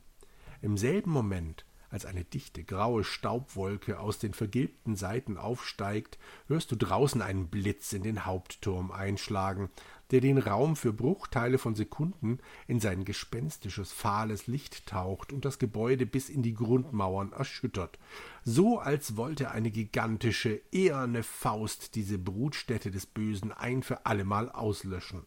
Im 0.62 0.78
selben 0.78 1.12
Moment, 1.12 1.66
als 1.96 2.06
eine 2.06 2.26
dichte 2.26 2.66
graue 2.66 3.06
Staubwolke 3.06 4.02
aus 4.02 4.20
den 4.20 4.34
vergilbten 4.34 4.98
Seiten 4.98 5.38
aufsteigt, 5.38 6.20
hörst 6.48 6.70
du 6.70 6.76
draußen 6.76 7.22
einen 7.22 7.48
Blitz 7.48 7.94
in 7.94 8.04
den 8.04 8.26
Hauptturm 8.26 8.92
einschlagen, 8.92 9.70
der 10.12 10.20
den 10.20 10.38
Raum 10.38 10.76
für 10.76 10.92
Bruchteile 10.92 11.58
von 11.58 11.74
Sekunden 11.74 12.40
in 12.68 12.82
sein 12.82 13.06
gespenstisches, 13.06 13.94
fahles 13.94 14.48
Licht 14.48 14.88
taucht 14.88 15.32
und 15.32 15.46
das 15.46 15.58
Gebäude 15.58 16.06
bis 16.06 16.28
in 16.28 16.44
die 16.44 16.54
Grundmauern 16.54 17.32
erschüttert, 17.32 17.98
so 18.44 18.78
als 18.80 19.16
wollte 19.16 19.52
eine 19.52 19.72
gigantische, 19.72 20.60
eherne 20.74 21.24
Faust 21.24 21.96
diese 21.96 22.18
Brutstätte 22.18 22.92
des 22.92 23.06
Bösen 23.06 23.54
ein 23.54 23.84
für 23.84 24.06
allemal 24.06 24.52
auslöschen. 24.52 25.24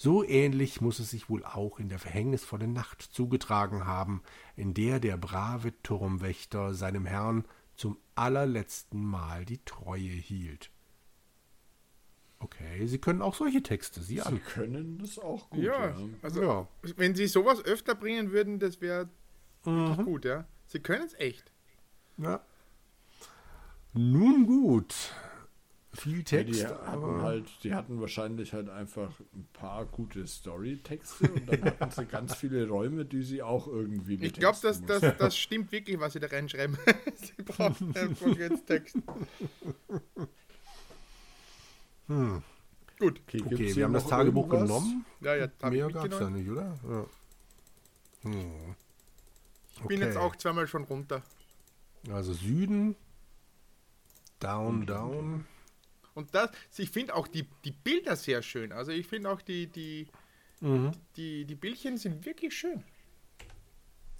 So 0.00 0.22
ähnlich 0.24 0.80
muss 0.80 1.00
es 1.00 1.10
sich 1.10 1.28
wohl 1.28 1.44
auch 1.44 1.80
in 1.80 1.88
der 1.88 1.98
verhängnisvollen 1.98 2.72
Nacht 2.72 3.02
zugetragen 3.02 3.84
haben, 3.84 4.22
in 4.56 4.72
der 4.72 5.00
der 5.00 5.16
brave 5.16 5.72
Turmwächter 5.82 6.72
seinem 6.72 7.04
Herrn 7.04 7.44
zum 7.74 7.98
allerletzten 8.14 9.04
Mal 9.04 9.44
die 9.44 9.58
Treue 9.64 9.98
hielt. 9.98 10.70
Okay, 12.40 12.86
Sie 12.86 12.98
können 12.98 13.20
auch 13.22 13.34
solche 13.34 13.62
Texte, 13.64 14.00
Sie, 14.00 14.20
Sie 14.20 14.38
können 14.38 14.98
das 14.98 15.18
auch 15.18 15.50
gut. 15.50 15.64
Ja, 15.64 15.88
Ja, 15.88 15.96
also 16.22 16.42
Ja. 16.42 16.68
wenn 16.96 17.16
Sie 17.16 17.26
sowas 17.26 17.64
öfter 17.64 17.96
bringen 17.96 18.30
würden, 18.30 18.60
das 18.60 18.80
wäre 18.80 19.08
Mhm. 19.64 20.04
gut, 20.04 20.24
ja. 20.24 20.46
Sie 20.66 20.78
können 20.78 21.04
es 21.04 21.14
echt. 21.14 21.50
Ja. 22.18 22.40
Nun 23.92 24.46
gut. 24.46 24.94
Viel 25.94 26.18
Ja, 26.18 26.22
Text, 26.24 26.60
die 26.60 26.66
hatten 26.66 26.86
aber 26.86 27.22
halt, 27.22 27.64
die 27.64 27.74
hatten 27.74 28.00
wahrscheinlich 28.00 28.52
halt 28.52 28.68
einfach 28.68 29.10
ein 29.34 29.48
paar 29.52 29.86
gute 29.86 30.26
Storytexte 30.26 31.32
und 31.32 31.46
dann 31.46 31.62
hatten 31.64 31.90
sie 31.90 32.06
ganz 32.06 32.34
viele 32.34 32.68
Räume, 32.68 33.04
die 33.06 33.22
sie 33.22 33.42
auch 33.42 33.66
irgendwie 33.66 34.18
Ich 34.20 34.34
glaube, 34.34 34.58
das, 34.62 34.84
das, 34.84 35.16
das 35.16 35.36
stimmt 35.36 35.72
wirklich, 35.72 35.98
was 35.98 36.12
Sie 36.12 36.20
da 36.20 36.26
reinschreiben. 36.28 36.76
Sie 37.16 37.42
brauchen 37.42 37.96
einfach 37.96 38.36
jetzt 38.36 38.66
Text. 38.66 38.96
hm. 42.08 42.42
Gut. 42.98 43.20
Okay, 43.26 43.42
okay, 43.46 43.76
wir 43.76 43.84
haben 43.84 43.92
das 43.92 44.06
Tagebuch 44.06 44.50
irgendwas? 44.50 44.68
genommen. 44.68 45.06
Ja, 45.20 45.34
ja, 45.36 45.48
Mehr 45.62 45.90
gab 45.90 46.10
es 46.10 46.18
da 46.18 46.30
mitgenommen. 46.30 46.32
nicht, 46.32 46.48
oder? 46.50 46.78
Ja. 46.88 47.06
Hm. 48.22 48.76
Ich 49.76 49.86
bin 49.86 50.00
jetzt 50.02 50.16
Okay. 50.16 50.24
auch 50.26 50.36
zweimal 50.36 50.66
schon 50.66 50.84
runter. 50.84 51.22
Also 52.10 52.32
Süden, 52.32 52.96
down, 54.40 54.84
down. 54.86 55.46
Und 56.18 56.34
das, 56.34 56.50
ich 56.76 56.90
finde 56.90 57.14
auch 57.14 57.28
die, 57.28 57.46
die 57.64 57.70
Bilder 57.70 58.16
sehr 58.16 58.42
schön. 58.42 58.72
Also 58.72 58.90
ich 58.90 59.06
finde 59.06 59.30
auch 59.30 59.40
die, 59.40 59.68
die, 59.68 60.08
Mhm. 60.60 60.90
die, 61.16 61.44
die 61.44 61.54
Bildchen 61.54 61.96
sind 61.98 62.26
wirklich 62.26 62.52
schön. 62.56 62.82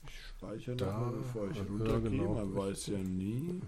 Speichern 0.08 0.78
Da, 0.78 0.86
nochmal, 0.92 1.12
bevor 1.14 1.50
ich 1.50 1.56
ja, 1.56 1.62
runtergehe. 1.64 2.10
genau. 2.10 2.34
Man 2.34 2.54
weiß 2.56 2.86
ja 2.86 2.98
nie. 2.98 3.60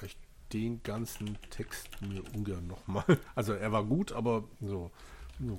Weil 0.00 0.06
ich 0.08 0.16
den 0.54 0.82
ganzen 0.82 1.36
Text 1.50 2.00
mir 2.00 2.22
ungern 2.34 2.66
nochmal. 2.66 3.04
Also 3.34 3.52
er 3.52 3.70
war 3.72 3.84
gut, 3.84 4.12
aber 4.12 4.48
so 4.62 4.90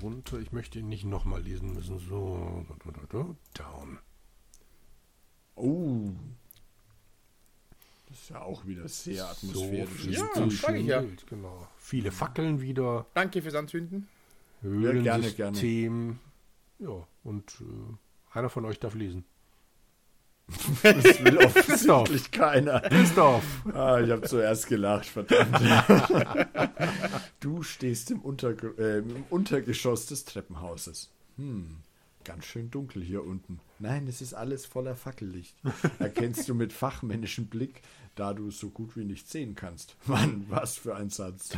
runter. 0.02 0.40
Ich 0.40 0.52
möchte 0.52 0.80
ihn 0.80 0.90
nicht 0.90 1.06
nochmal 1.06 1.44
lesen 1.44 1.74
müssen. 1.76 2.00
So, 2.00 2.66
down. 3.54 4.00
Oh. 5.56 6.10
Ist 8.30 8.36
ja 8.36 8.42
auch 8.44 8.64
wieder 8.68 8.88
sehr 8.88 9.28
atmosphärisch. 9.28 9.90
viel 9.90 10.14
Ja, 10.14 10.30
sag 10.36 10.46
ich 10.46 10.60
schön 10.60 10.86
ja. 10.86 11.00
Bild, 11.02 11.26
genau. 11.26 11.68
Viele 11.80 12.12
Fackeln 12.12 12.62
wieder. 12.62 13.08
Danke 13.16 13.42
fürs 13.42 13.56
Anzünden. 13.56 14.08
gerne, 14.62 15.02
gerne. 15.02 15.24
Höhlensystem. 15.34 16.20
Ja, 16.78 17.08
und 17.24 17.52
äh, 17.60 18.38
einer 18.38 18.50
von 18.50 18.66
euch 18.66 18.80
darf 18.80 18.94
lesen. 18.94 19.26
Das 20.84 21.24
will 21.24 21.40
offensichtlich 21.40 22.30
keiner. 22.30 22.82
Christoph! 22.82 23.44
Ah, 23.74 24.00
ich 24.00 24.12
habe 24.12 24.22
zuerst 24.22 24.68
gelacht, 24.68 25.08
verdammt. 25.08 25.60
Du 27.40 27.64
stehst 27.64 28.12
im, 28.12 28.22
Unterge 28.22 28.76
äh, 28.78 29.00
im 29.00 29.26
Untergeschoss 29.32 30.06
des 30.06 30.26
Treppenhauses. 30.26 31.10
Hm, 31.38 31.78
ganz 32.30 32.46
schön 32.46 32.70
dunkel 32.70 33.02
hier 33.02 33.24
unten. 33.24 33.60
Nein, 33.80 34.08
es 34.08 34.22
ist 34.22 34.36
alles 34.36 34.64
voller 34.68 34.96
Fackellicht. 34.96 35.56
Erkennst 36.00 36.48
du 36.48 36.54
mit 36.54 36.72
fachmännischem 36.72 37.48
Blick, 37.48 37.82
da 38.14 38.36
du 38.36 38.50
es 38.50 38.60
so 38.60 38.70
gut 38.70 38.96
wie 38.96 39.04
nicht 39.04 39.28
sehen 39.28 39.56
kannst. 39.56 39.96
Mann, 40.06 40.46
was 40.48 40.78
für 40.78 40.96
ein 40.96 41.10
Satz. 41.10 41.58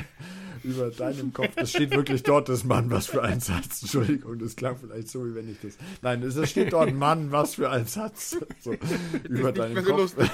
Über 0.64 0.90
deinem 0.90 1.34
Kopf, 1.34 1.56
das 1.56 1.72
steht 1.72 1.92
wirklich 1.92 2.24
dort, 2.24 2.48
das 2.48 2.64
Mann, 2.64 2.90
was 2.90 3.08
für 3.08 3.22
ein 3.22 3.42
Satz. 3.42 3.82
Entschuldigung, 3.82 4.40
das 4.40 4.56
klang 4.56 4.78
vielleicht 4.78 5.10
so, 5.10 5.26
wie 5.26 5.36
wenn 5.36 5.52
ich 5.52 5.60
das. 5.62 5.78
Nein, 6.02 6.24
es 6.24 6.50
steht 6.50 6.72
dort, 6.72 6.94
Mann, 6.94 7.34
was 7.34 7.56
für 7.56 7.70
ein 7.70 7.86
Satz. 7.86 8.38
So, 8.62 8.74
über 9.28 9.52
deinem 9.52 9.84
so 9.84 9.92
Kopf. 9.92 10.16
lustig. 10.18 10.32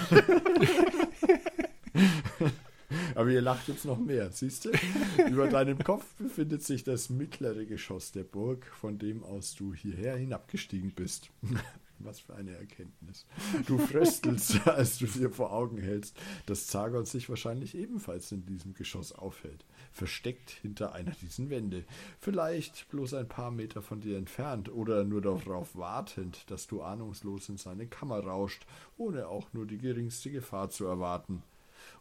Aber 3.18 3.32
ihr 3.32 3.42
lacht 3.42 3.68
jetzt 3.68 3.84
noch 3.84 3.98
mehr, 3.98 4.32
siehst 4.32 4.66
du? 4.66 4.72
Über 5.28 5.48
deinem 5.48 5.80
Kopf 5.80 6.06
befindet 6.20 6.62
sich 6.62 6.84
das 6.84 7.10
mittlere 7.10 7.66
Geschoss 7.66 8.12
der 8.12 8.24
Burg, 8.24 8.68
von 8.68 9.00
dem 9.00 9.24
aus 9.24 9.56
du 9.56 9.74
hierher 9.74 10.16
hinabgestiegen 10.16 10.92
bist. 10.92 11.32
Was 11.98 12.20
für 12.20 12.36
eine 12.36 12.56
Erkenntnis. 12.56 13.26
Du 13.66 13.80
fröstelst, 13.80 14.68
als 14.68 15.00
du 15.00 15.08
dir 15.08 15.32
vor 15.32 15.52
Augen 15.52 15.80
hältst, 15.80 16.16
dass 16.46 16.68
Zagon 16.68 17.06
sich 17.06 17.28
wahrscheinlich 17.28 17.74
ebenfalls 17.74 18.32
in 18.32 18.46
diesem 18.46 18.76
Geschoss 18.76 19.14
aufhält, 19.14 19.66
versteckt 19.92 20.52
hinter 20.52 20.94
einer 20.94 21.16
dieser 21.20 21.50
Wände, 21.50 21.86
vielleicht 22.20 22.88
bloß 22.90 23.16
ein 23.16 23.28
paar 23.28 23.50
Meter 23.50 23.82
von 23.82 24.00
dir 24.00 24.20
entfernt 24.20 24.70
oder 24.72 25.04
nur 25.04 25.24
darauf 25.24 25.76
wartend, 25.76 26.52
dass 26.52 26.68
du 26.68 26.84
ahnungslos 26.84 27.50
in 27.50 27.58
seine 27.58 27.88
Kammer 27.88 28.20
rauscht, 28.20 28.68
ohne 28.96 29.28
auch 29.28 29.52
nur 29.54 29.66
die 29.66 29.80
geringste 29.80 30.30
Gefahr 30.30 30.70
zu 30.70 30.86
erwarten 30.86 31.42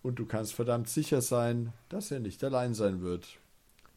und 0.03 0.19
du 0.19 0.27
kannst 0.27 0.55
verdammt 0.55 0.89
sicher 0.89 1.21
sein, 1.21 1.73
dass 1.89 2.11
er 2.11 2.21
nicht 2.21 2.43
allein 2.45 2.75
sein 2.75 3.01
wird. 3.01 3.39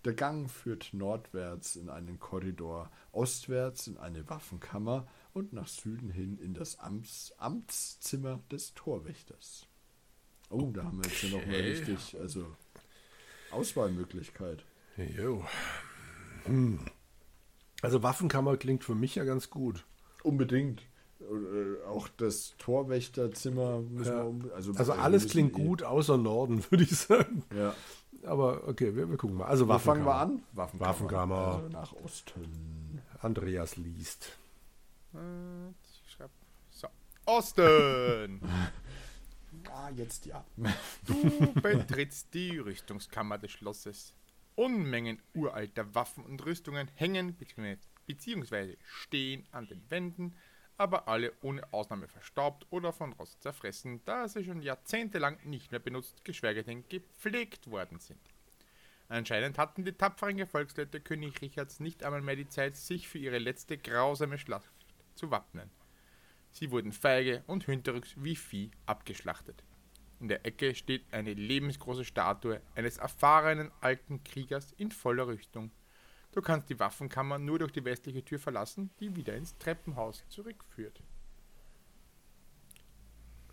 Der 0.05 0.13
Gang 0.13 0.49
führt 0.49 0.93
nordwärts 0.93 1.75
in 1.75 1.89
einen 1.89 2.19
Korridor, 2.19 2.89
ostwärts 3.11 3.87
in 3.87 3.97
eine 3.97 4.29
Waffenkammer 4.29 5.07
und 5.33 5.51
nach 5.51 5.67
Süden 5.67 6.09
hin 6.09 6.37
in 6.39 6.53
das 6.53 6.79
Amts 6.79 7.33
Amtszimmer 7.37 8.39
des 8.49 8.73
Torwächters. 8.75 9.67
Oh, 10.49 10.71
da 10.73 10.83
haben 10.85 11.03
wir 11.03 11.09
jetzt 11.09 11.21
ja 11.23 11.29
noch 11.29 11.45
mal 11.45 11.53
Okay. 11.55 11.69
richtig, 11.69 12.17
also 12.19 12.55
Auswahlmöglichkeit. 13.51 14.63
Jo. 14.97 15.45
Also 17.81 18.03
Waffenkammer 18.03 18.57
klingt 18.57 18.83
für 18.83 18.95
mich 18.95 19.15
ja 19.15 19.23
ganz 19.25 19.49
gut. 19.49 19.85
Unbedingt. 20.23 20.83
Äh, 21.21 21.83
auch 21.87 22.07
das 22.17 22.55
Torwächterzimmer 22.57 23.79
müssen 23.81 24.11
Ja. 24.11 24.17
wir 24.23 24.25
um, 24.29 24.51
also, 24.55 24.73
Also 24.73 24.93
alles 24.93 25.27
klingt 25.27 25.57
eh- 25.57 25.63
gut, 25.63 25.83
außer 25.83 26.17
Norden, 26.17 26.63
würde 26.71 26.83
ich 26.83 26.95
sagen. 26.97 27.43
Ja. 27.55 27.75
Aber 28.23 28.67
okay, 28.67 28.95
wir, 28.95 29.09
wir 29.09 29.17
gucken 29.17 29.37
mal. 29.37 29.45
Also 29.45 29.67
Wo 29.67 29.77
fangen 29.79 30.03
wir 30.03 30.11
Waffenkammer. 30.11 30.35
an? 30.35 30.43
Waffenkammer. 30.53 30.89
Waffenkammer. 30.89 31.53
Also 31.55 31.69
nach 31.69 31.93
Osten. 32.03 33.01
Andreas 33.21 33.75
liest. 33.77 34.37
Äh, 35.13 35.17
ich 36.05 36.11
schreib- 36.13 36.31
So. 36.71 36.87
Osten! 37.25 38.41
Ah, 39.71 39.89
jetzt 39.89 40.25
ja. 40.25 40.45
Du 41.07 41.51
betrittst 41.61 42.33
die 42.33 42.57
Rüstungskammer 42.59 43.37
des 43.37 43.51
Schlosses. 43.51 44.13
Unmengen 44.55 45.19
uralter 45.33 45.93
Waffen 45.95 46.23
und 46.23 46.45
Rüstungen 46.45 46.89
hängen 46.95 47.33
bzw. 47.33 47.77
beziehungsweise 48.05 48.77
stehen 48.85 49.45
an 49.51 49.67
den 49.67 49.81
Wänden, 49.89 50.35
aber 50.79 51.07
alle 51.07 51.33
ohne 51.41 51.61
Ausnahme 51.73 52.07
verstaubt 52.07 52.65
oder 52.69 52.93
von 52.93 53.13
Rost 53.13 53.43
zerfressen, 53.43 54.01
da 54.05 54.27
sie 54.27 54.45
schon 54.45 54.61
jahrzehntelang 54.61 55.37
nicht 55.43 55.71
mehr 55.71 55.79
benutzt, 55.79 56.23
geschweige 56.23 56.63
denn 56.63 56.87
gepflegt 56.87 57.69
worden 57.69 57.99
sind. 57.99 58.21
Anscheinend 59.09 59.57
hatten 59.57 59.83
die 59.83 59.91
tapferen 59.91 60.37
Gefolgsleute 60.37 61.01
König 61.01 61.41
Richards 61.41 61.79
nicht 61.79 62.03
einmal 62.03 62.21
mehr 62.21 62.35
die 62.35 62.47
Zeit, 62.47 62.77
sich 62.77 63.09
für 63.09 63.17
ihre 63.17 63.39
letzte 63.39 63.77
grausame 63.77 64.37
Schlacht 64.37 64.71
zu 65.15 65.31
wappnen. 65.31 65.69
Sie 66.51 66.71
wurden 66.71 66.93
feige 66.93 67.43
und 67.47 67.65
hinterrücks 67.65 68.13
wie 68.15 68.35
Vieh 68.35 68.71
abgeschlachtet. 68.85 69.63
In 70.19 70.27
der 70.27 70.45
Ecke 70.45 70.75
steht 70.75 71.13
eine 71.13 71.33
lebensgroße 71.33 72.05
Statue 72.05 72.61
eines 72.75 72.97
erfahrenen 72.97 73.71
alten 73.81 74.23
Kriegers 74.23 74.71
in 74.73 74.91
voller 74.91 75.27
Rüstung. 75.27 75.71
Du 76.31 76.41
kannst 76.41 76.69
die 76.69 76.79
Waffenkammer 76.79 77.39
nur 77.39 77.59
durch 77.59 77.71
die 77.71 77.83
westliche 77.83 78.23
Tür 78.23 78.39
verlassen, 78.39 78.91
die 78.99 79.15
wieder 79.15 79.35
ins 79.35 79.57
Treppenhaus 79.57 80.23
zurückführt. 80.29 81.01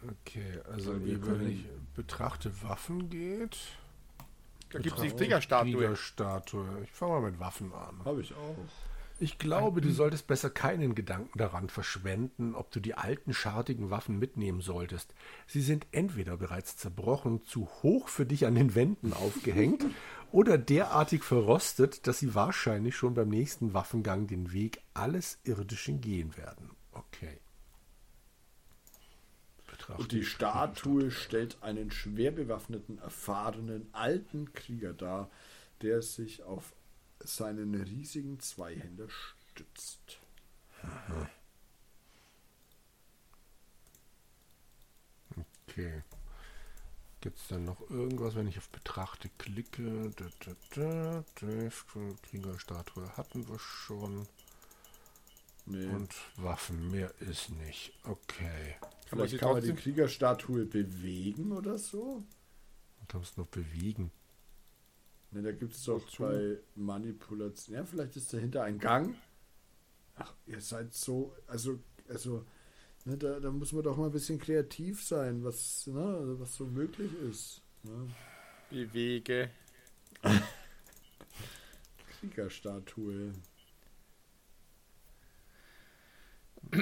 Okay, 0.02 0.61
also 0.71 0.95
wenn 0.95 1.50
ich 1.50 1.64
betrachte 1.95 2.62
Waffen 2.62 3.09
geht. 3.09 3.59
Da 4.71 4.78
gibt 4.78 4.97
es 4.97 5.02
die 5.02 5.11
Kriegerstatue. 5.11 5.73
Kriegerstatue. 5.73 6.83
Ich 6.83 6.90
fange 6.92 7.12
mal 7.12 7.30
mit 7.30 7.40
Waffen 7.40 7.73
an. 7.73 8.04
Habe 8.04 8.21
ich 8.21 8.35
auch. 8.35 8.56
Ich 9.18 9.38
glaube, 9.38 9.80
du 9.80 9.90
solltest 9.90 10.26
besser 10.26 10.50
keinen 10.50 10.94
Gedanken 10.94 11.38
daran 11.38 11.70
verschwenden, 11.70 12.54
ob 12.54 12.70
du 12.70 12.80
die 12.80 12.94
alten 12.94 13.32
schartigen 13.32 13.88
Waffen 13.88 14.18
mitnehmen 14.18 14.61
solltest. 14.61 15.14
Sie 15.46 15.62
sind 15.62 15.87
entweder 15.90 16.37
bereits 16.37 16.76
zerbrochen, 16.76 17.42
zu 17.42 17.66
hoch 17.82 18.08
für 18.08 18.26
dich 18.26 18.44
an 18.44 18.54
den 18.54 18.75
Wänden 18.75 19.14
aufgehängt 19.14 19.87
oder 20.32 20.58
derartig 20.58 21.25
verrostet, 21.25 22.06
dass 22.06 22.18
sie 22.18 22.35
wahrscheinlich 22.35 22.94
schon 22.94 23.14
beim 23.14 23.30
nächsten 23.30 23.73
Waffengang 23.73 24.26
den 24.26 24.52
Weg 24.52 24.82
alles 24.92 25.38
Irdischen 25.44 26.02
gehen 26.02 26.37
werden. 26.37 26.73
Okay. 26.92 27.38
Betrachte 29.66 30.02
Und 30.02 30.12
die 30.12 30.25
Statue 30.25 31.11
stellt 31.11 31.62
einen 31.62 31.90
schwer 31.90 32.32
bewaffneten, 32.32 32.99
erfahrenen, 32.99 33.88
alten 33.92 34.52
Krieger 34.52 34.92
dar, 34.92 35.30
der 35.80 36.02
sich 36.02 36.42
auf 36.42 36.75
seinen 37.20 37.75
riesigen 37.75 38.40
Zweihänder 38.40 39.08
stützt. 39.08 40.18
Okay. 45.68 46.02
Gibt 47.20 47.38
es 47.38 47.49
dann 47.49 47.64
noch 47.64 47.80
irgendwas, 47.90 48.35
wenn 48.37 48.46
ich 48.46 48.58
auf 48.58 48.68
Betrachte 48.70 49.28
klicke? 49.38 50.12
Kriegerstatue 52.23 53.16
hatten 53.16 53.49
wir 53.49 53.58
schon. 53.58 54.28
Nee. 55.64 55.87
Und 55.87 56.14
Waffen, 56.37 56.90
mehr 56.92 57.12
ist 57.20 57.50
nicht. 57.50 57.92
Okay. 58.04 58.76
Kann 59.08 59.18
man 59.18 59.28
Vielleicht 59.28 59.38
kann 59.40 59.52
man 59.52 59.62
die 59.62 59.68
trotzdem- 59.68 59.76
Kriegerstatue 59.82 60.64
bewegen 60.66 61.50
oder 61.52 61.78
so? 61.78 62.23
Du 63.00 63.06
kannst 63.08 63.37
noch 63.37 63.49
bewegen. 63.49 64.12
Ne, 65.30 65.42
da 65.42 65.52
gibt 65.52 65.75
es 65.75 65.85
doch 65.85 66.02
Wozu? 66.02 66.23
bei 66.23 66.59
Manipulation. 66.75 67.76
Ja, 67.76 67.85
vielleicht 67.85 68.16
ist 68.16 68.33
dahinter 68.33 68.62
ein 68.62 68.78
Gang. 68.78 69.16
Ach, 70.16 70.33
ihr 70.47 70.61
seid 70.61 70.95
so. 70.95 71.35
Also, 71.47 71.80
also, 72.09 72.47
ne, 73.04 73.16
da, 73.16 73.40
da 73.40 73.50
muss 73.50 73.73
man 73.73 73.83
doch 73.83 73.97
mal 73.97 74.06
ein 74.06 74.12
bisschen 74.12 74.38
kreativ 74.38 75.05
sein, 75.05 75.44
was, 75.44 75.87
ne, 75.88 76.00
also 76.00 76.40
was 76.40 76.55
so 76.55 76.64
möglich 76.64 77.12
ist. 77.29 77.61
Ne? 77.83 78.11
Bewege. 78.70 79.50
Kriegerstatue. 82.20 83.33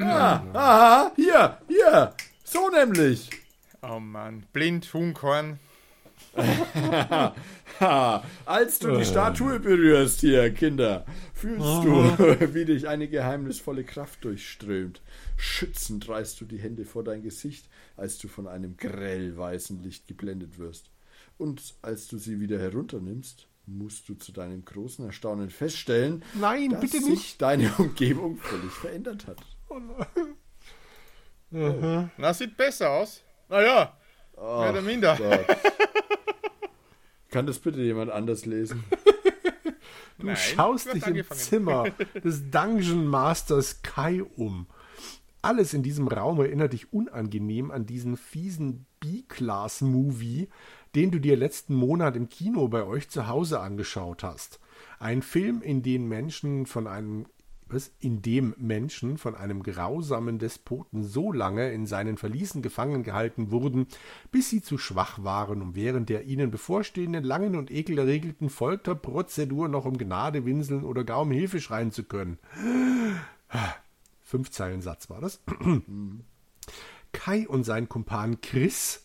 Ah, 0.01 0.45
aha, 0.53 1.13
hier, 1.17 1.59
hier. 1.69 2.15
So 2.43 2.71
nämlich. 2.71 3.31
Oh 3.83 4.01
Mann. 4.01 4.47
Blind, 4.53 4.93
Hunkorn. 4.95 5.59
Ha, 7.81 8.23
als 8.47 8.79
du 8.79 8.97
die 8.97 9.05
Statue 9.05 9.59
berührst 9.59 10.21
hier, 10.21 10.53
Kinder, 10.53 11.05
fühlst 11.33 11.85
du, 11.85 11.95
wie 12.55 12.65
dich 12.65 12.87
eine 12.89 13.09
geheimnisvolle 13.09 13.85
Kraft 13.85 14.25
durchströmt. 14.25 15.01
Schützend 15.37 16.09
reißt 16.09 16.41
du 16.41 16.45
die 16.45 16.59
Hände 16.59 16.85
vor 16.85 17.03
dein 17.05 17.23
Gesicht, 17.23 17.69
als 17.97 18.19
du 18.19 18.29
von 18.29 18.47
einem 18.47 18.77
grell 18.77 19.37
weißen 19.37 19.83
Licht 19.83 20.07
geblendet 20.07 20.59
wirst. 20.59 20.91
Und 21.37 21.75
als 21.83 22.07
du 22.07 22.19
sie 22.19 22.39
wieder 22.39 22.59
herunternimmst, 22.61 23.49
musst 23.67 24.09
du 24.09 24.15
zu 24.15 24.31
deinem 24.31 24.65
großen 24.65 25.07
Erstaunen 25.07 25.51
feststellen, 25.51 26.23
Nein, 26.35 26.71
dass 26.71 26.81
bitte 26.81 26.99
sich 27.01 27.09
nicht. 27.09 27.43
deine 27.43 27.73
Umgebung 27.79 28.37
völlig 28.37 28.71
verändert 28.73 29.27
hat. 29.27 29.39
Na, 31.51 32.35
sieht 32.35 32.57
besser 32.57 32.91
aus. 32.91 33.23
Naja, 33.49 33.97
mehr 34.37 34.71
oder 34.71 34.83
minder. 34.83 35.17
Gott. 35.17 35.47
Kann 37.35 37.47
das 37.47 37.59
bitte 37.59 37.83
jemand 37.83 38.13
anders 38.13 38.47
lesen? 38.47 38.85
Du 40.17 40.27
Nein, 40.27 40.37
schaust 40.37 40.95
dich 40.95 41.05
im. 41.09 41.29
Zimmer 41.31 41.87
des 42.25 42.49
Dungeon 42.49 43.05
Masters 43.09 43.83
Kai 43.83 44.23
um. 44.23 44.69
Alles 45.43 45.75
in 45.75 45.83
diesem 45.83 46.07
Raum 46.07 46.39
erinnert 46.39 46.73
dich 46.73 46.93
unangenehm 46.93 47.73
an 47.73 47.85
diesen 47.85 48.17
fiesen 48.17 48.87
B-Class-Movie, 49.01 50.49
den 50.95 51.11
du 51.11 51.19
dir 51.19 51.37
letzten 51.37 51.75
Monat 51.75 52.15
im 52.15 52.29
Kino 52.29 52.69
bei 52.69 52.85
euch 52.85 53.09
zu 53.09 53.27
Hause 53.27 53.59
angeschaut 53.59 54.23
hast. 54.23 54.61
Ein 55.01 55.21
Film, 55.21 55.61
in 55.61 55.83
dem 55.83 56.07
Menschen 56.07 56.67
von 56.67 56.87
einem 56.87 57.27
was, 57.69 57.93
in 58.01 58.23
dem 58.23 58.55
Menschen 58.59 59.19
von 59.19 59.35
einem 59.35 59.63
grausamen 59.63 60.39
Despoten 60.39 61.03
so 61.03 61.33
lange 61.33 61.73
in 61.73 61.87
seinen 61.87 62.17
Verließen 62.17 62.63
gefangen 62.63 63.03
gehalten 63.03 63.51
wurden, 63.51 63.87
bis 64.31 64.51
sie 64.51 64.63
zu 64.63 64.79
schwach 64.79 65.23
waren, 65.23 65.63
um 65.63 65.75
während 65.75 66.09
der 66.09 66.25
ihnen 66.25 66.51
bevorstehenden 66.51 67.25
langen 67.25 67.57
und 67.57 67.71
ekelerregenden 67.71 68.51
Folterprozedur 68.51 69.69
noch 69.69 69.85
um 69.85 69.99
Gnade 69.99 70.45
winseln 70.45 70.85
oder 70.85 71.05
gar 71.05 71.23
um 71.23 71.31
Hilfe 71.31 71.61
schreien 71.61 71.93
zu 71.93 72.05
können. 72.05 72.39
Fünf 74.23 74.51
Zeilen 74.51 74.83
Satz 74.83 75.11
war 75.11 75.21
das. 75.21 75.41
Kai 77.13 77.47
und 77.49 77.65
sein 77.65 77.89
Kumpan 77.89 78.41
Chris 78.41 79.04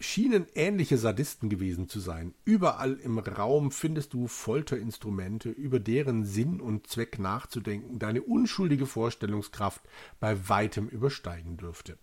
schienen 0.00 0.46
ähnliche 0.54 0.96
Sadisten 0.96 1.48
gewesen 1.48 1.88
zu 1.88 1.98
sein. 1.98 2.34
Überall 2.44 2.94
im 2.94 3.18
Raum 3.18 3.72
findest 3.72 4.12
du 4.14 4.28
Folterinstrumente, 4.28 5.50
über 5.50 5.80
deren 5.80 6.24
Sinn 6.24 6.60
und 6.60 6.86
Zweck 6.86 7.18
nachzudenken 7.18 7.98
deine 7.98 8.22
unschuldige 8.22 8.86
Vorstellungskraft 8.86 9.82
bei 10.20 10.48
weitem 10.48 10.88
übersteigen 10.88 11.56
dürfte. 11.56 11.98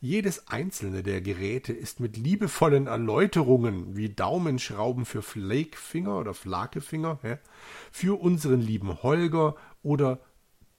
Jedes 0.00 0.46
einzelne 0.46 1.02
der 1.02 1.20
Geräte 1.22 1.72
ist 1.72 1.98
mit 1.98 2.16
liebevollen 2.16 2.86
Erläuterungen 2.86 3.96
wie 3.96 4.10
Daumenschrauben 4.10 5.04
für 5.04 5.22
Flakefinger 5.22 6.18
oder 6.18 6.34
Flakefinger 6.34 7.18
hä, 7.22 7.38
für 7.90 8.20
unseren 8.20 8.60
lieben 8.60 9.02
Holger 9.02 9.56
oder 9.82 10.20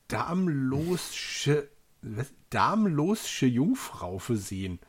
Darmlosche, 0.08 1.70
was? 2.02 3.42
Jungfrau 3.42 4.20
versehen. 4.20 4.80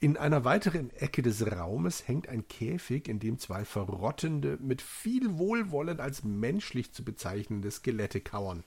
In 0.00 0.16
einer 0.16 0.44
weiteren 0.44 0.90
Ecke 0.90 1.22
des 1.22 1.50
Raumes 1.50 2.06
hängt 2.06 2.28
ein 2.28 2.46
Käfig, 2.48 3.08
in 3.08 3.20
dem 3.20 3.38
zwei 3.38 3.64
verrottende, 3.64 4.58
mit 4.60 4.82
viel 4.82 5.38
Wohlwollen 5.38 6.00
als 6.00 6.24
menschlich 6.24 6.92
zu 6.92 7.04
bezeichnende 7.04 7.70
Skelette 7.70 8.20
kauern. 8.20 8.64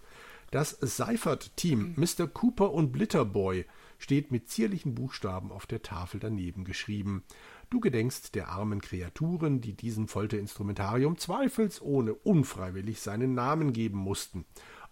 Das 0.50 0.78
Seifert-Team, 0.80 1.96
Mr. 1.98 2.26
Cooper 2.26 2.72
und 2.72 2.94
Blitterboy, 2.94 3.66
steht 4.00 4.32
mit 4.32 4.50
zierlichen 4.50 4.96
Buchstaben 4.96 5.52
auf 5.52 5.66
der 5.66 5.82
Tafel 5.82 6.22
daneben 6.22 6.64
geschrieben. 6.64 7.24
Du 7.70 7.82
gedenkst 7.82 8.34
der 8.34 8.48
armen 8.50 8.80
Kreaturen, 8.80 9.60
die 9.60 9.74
diesem 9.74 10.08
Folterinstrumentarium 10.08 11.18
zweifelsohne 11.18 12.14
unfreiwillig 12.14 13.02
seinen 13.02 13.34
Namen 13.34 13.74
geben 13.74 13.98
mussten. 13.98 14.46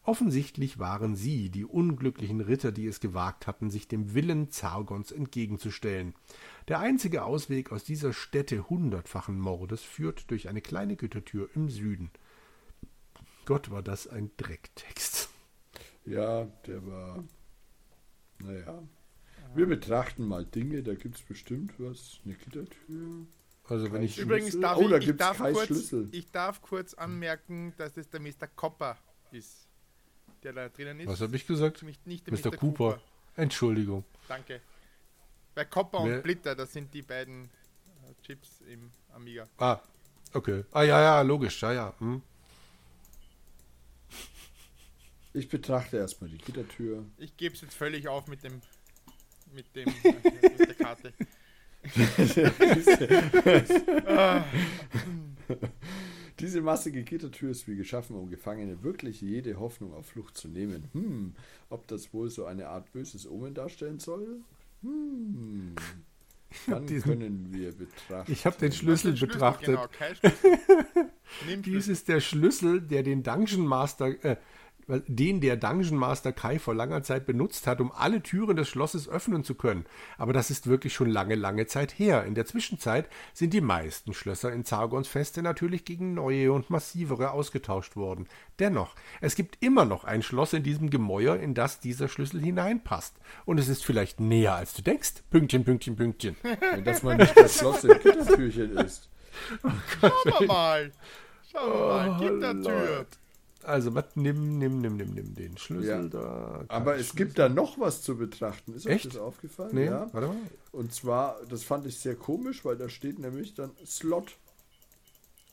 Offensichtlich 0.05 0.77
waren 0.77 1.15
sie 1.15 1.49
die 1.49 1.65
unglücklichen 1.65 2.39
Ritter, 2.39 2.71
die 2.71 2.85
es 2.85 2.99
gewagt 2.99 3.47
hatten, 3.47 3.71
sich 3.71 3.87
dem 3.87 4.13
Willen 4.13 4.51
Zargons 4.51 5.11
entgegenzustellen. 5.11 6.13
Der 6.67 6.79
einzige 6.79 7.23
Ausweg 7.23 7.71
aus 7.71 7.83
dieser 7.83 8.13
Stätte 8.13 8.69
hundertfachen 8.69 9.39
Mordes 9.39 9.81
führt 9.81 10.29
durch 10.29 10.47
eine 10.47 10.61
kleine 10.61 10.95
Gütertür 10.95 11.49
im 11.55 11.69
Süden. 11.69 12.11
Gott, 13.45 13.71
war 13.71 13.81
das 13.81 14.07
ein 14.07 14.29
Drecktext. 14.37 15.29
Ja, 16.05 16.45
der 16.67 16.85
war. 16.85 17.23
Naja. 18.39 18.83
Wir 19.55 19.65
betrachten 19.65 20.27
mal 20.27 20.45
Dinge, 20.45 20.83
da 20.83 20.93
gibt 20.93 21.15
es 21.15 21.21
bestimmt 21.23 21.73
was. 21.79 22.19
Eine 22.25 22.35
Gittertür. 22.35 23.25
Also 23.63 23.91
wenn 23.91 24.03
ich 24.03 24.19
Übrigens 24.19 24.59
darf 24.59 24.77
Oh, 24.77 24.87
da 24.87 24.97
ich, 24.97 25.07
ich, 25.07 25.15
darf 25.17 25.39
kurz, 25.39 25.65
Schlüssel. 25.65 26.09
ich 26.11 26.31
darf 26.31 26.61
kurz 26.61 26.93
anmerken, 26.93 27.73
dass 27.77 27.93
das 27.93 28.09
der 28.09 28.19
Mr. 28.19 28.47
Copper 28.55 28.97
ist, 29.31 29.64
der 30.45 30.53
da 30.53 30.69
drinnen 30.69 30.99
ist. 30.99 31.07
was 31.07 31.21
habe 31.21 31.35
ich 31.35 31.45
gesagt? 31.45 31.83
Nicht, 31.83 32.05
nicht 32.07 32.27
der 32.27 32.33
Mr. 32.33 32.55
Cooper. 32.55 33.01
Entschuldigung. 33.35 34.05
Danke. 34.27 34.61
Bei 35.53 35.65
Copper 35.65 36.03
Wer- 36.03 36.15
und 36.15 36.19
Splitter, 36.19 36.55
das 36.55 36.71
sind 36.71 36.93
die 36.93 37.01
beiden 37.01 37.45
äh, 37.45 38.25
Chips 38.25 38.61
im 38.71 38.91
Amiga. 39.13 39.47
Ah, 39.57 39.79
okay. 40.33 40.63
Ah 40.71 40.83
ja, 40.83 41.01
ja, 41.01 41.21
logisch, 41.21 41.61
ja, 41.61 41.73
ja. 41.73 41.93
Hm. 41.99 42.21
Ich 45.33 45.49
betrachte 45.49 45.97
erstmal 45.97 46.29
die 46.29 46.37
Gittertür. 46.37 47.03
Ich 47.17 47.35
gebe 47.35 47.55
es 47.55 47.61
jetzt 47.61 47.75
völlig 47.75 48.07
auf 48.07 48.27
mit 48.27 48.43
dem 48.43 48.61
mit 49.51 49.75
dem 49.75 49.87
äh, 50.03 50.13
mit 50.57 50.59
der 50.59 50.75
Karte. 50.75 51.13
Diese 56.39 56.61
massige 56.61 57.03
Gittertür 57.03 57.51
ist 57.51 57.67
wie 57.67 57.75
geschaffen, 57.75 58.15
um 58.15 58.29
Gefangene 58.29 58.83
wirklich 58.83 59.21
jede 59.21 59.59
Hoffnung 59.59 59.93
auf 59.93 60.07
Flucht 60.07 60.35
zu 60.37 60.47
nehmen. 60.49 60.89
Hm, 60.93 61.33
ob 61.69 61.87
das 61.87 62.13
wohl 62.13 62.29
so 62.29 62.45
eine 62.45 62.67
Art 62.67 62.91
böses 62.91 63.29
Omen 63.29 63.53
darstellen 63.53 63.99
soll? 63.99 64.41
Hm. 64.81 65.75
Dann 66.67 66.85
diesen- 66.87 67.11
können 67.11 67.47
wir 67.53 67.71
betrachten. 67.73 68.31
Ich 68.31 68.45
habe 68.45 68.57
den 68.57 68.71
Schlüssel 68.71 69.13
Den 69.13 69.27
betrachtet. 69.27 69.67
Genau, 69.67 69.87
Schlüssel. 69.91 70.31
Dies 71.47 71.63
Schlüssel. 71.65 71.91
ist 71.93 72.07
der 72.07 72.19
Schlüssel, 72.21 72.81
der 72.81 73.03
den 73.03 73.23
Dungeon 73.23 73.65
Master, 73.65 74.23
äh, 74.23 74.37
den 74.87 75.41
der 75.41 75.57
Dungeon 75.57 75.97
Master 75.97 76.31
Kai 76.31 76.59
vor 76.59 76.75
langer 76.75 77.03
Zeit 77.03 77.25
benutzt 77.25 77.67
hat, 77.67 77.81
um 77.81 77.91
alle 77.91 78.21
Türen 78.21 78.55
des 78.55 78.69
Schlosses 78.69 79.09
öffnen 79.09 79.43
zu 79.43 79.55
können. 79.55 79.85
Aber 80.17 80.33
das 80.33 80.51
ist 80.51 80.67
wirklich 80.67 80.93
schon 80.93 81.09
lange, 81.09 81.35
lange 81.35 81.65
Zeit 81.65 81.97
her. 81.97 82.23
In 82.25 82.35
der 82.35 82.45
Zwischenzeit 82.45 83.09
sind 83.33 83.53
die 83.53 83.61
meisten 83.61 84.13
Schlösser 84.13 84.51
in 84.51 84.63
Zargons 84.63 85.07
Feste 85.07 85.41
natürlich 85.41 85.85
gegen 85.85 86.13
neue 86.13 86.51
und 86.51 86.69
massivere 86.69 87.31
ausgetauscht 87.31 87.95
worden. 87.95 88.27
Dennoch, 88.59 88.95
es 89.21 89.35
gibt 89.35 89.63
immer 89.63 89.85
noch 89.85 90.03
ein 90.03 90.21
Schloss 90.21 90.53
in 90.53 90.63
diesem 90.63 90.89
Gemäuer, 90.89 91.37
in 91.37 91.53
das 91.53 91.79
dieser 91.79 92.07
Schlüssel 92.07 92.41
hineinpasst. 92.41 93.15
Und 93.45 93.59
es 93.59 93.67
ist 93.67 93.83
vielleicht 93.83 94.19
näher, 94.19 94.55
als 94.55 94.73
du 94.73 94.81
denkst. 94.81 95.23
Pünktchen, 95.29 95.63
Pünktchen, 95.63 95.95
Pünktchen. 95.95 96.35
Dass 96.83 97.03
man 97.03 97.17
nicht 97.17 97.37
das 97.37 97.57
Schloss 97.57 97.83
im 97.83 97.99
Gittertürchen 97.99 98.77
ist. 98.77 99.09
Schauen 99.99 100.11
wir 100.39 100.47
mal. 100.47 100.91
Schauen 101.51 101.71
wir 101.71 101.87
mal. 101.87 102.19
Gittertür. 102.19 102.95
Lord. 102.97 103.19
Also, 103.65 103.93
was? 103.95 104.05
Nimm, 104.15 104.57
nimm, 104.57 104.79
nimm, 104.81 104.97
nimm, 104.97 105.13
nimm 105.13 105.33
den 105.35 105.57
Schlüssel 105.57 105.87
Ja. 105.87 106.07
da. 106.07 106.65
Aber 106.67 106.97
es 106.97 107.15
gibt 107.15 107.37
da 107.39 107.49
noch 107.49 107.79
was 107.79 108.01
zu 108.01 108.17
betrachten. 108.17 108.73
Ist 108.73 108.85
Echt? 108.85 109.05
euch 109.07 109.13
das 109.13 109.21
aufgefallen? 109.21 109.71
Nee, 109.73 109.85
Ja. 109.85 110.07
warte 110.13 110.27
mal. 110.27 110.37
Und 110.71 110.93
zwar, 110.93 111.37
das 111.49 111.63
fand 111.63 111.85
ich 111.85 111.97
sehr 111.99 112.15
komisch, 112.15 112.63
weil 112.65 112.77
da 112.77 112.89
steht 112.89 113.19
nämlich 113.19 113.53
dann 113.53 113.71
Slot. 113.85 114.37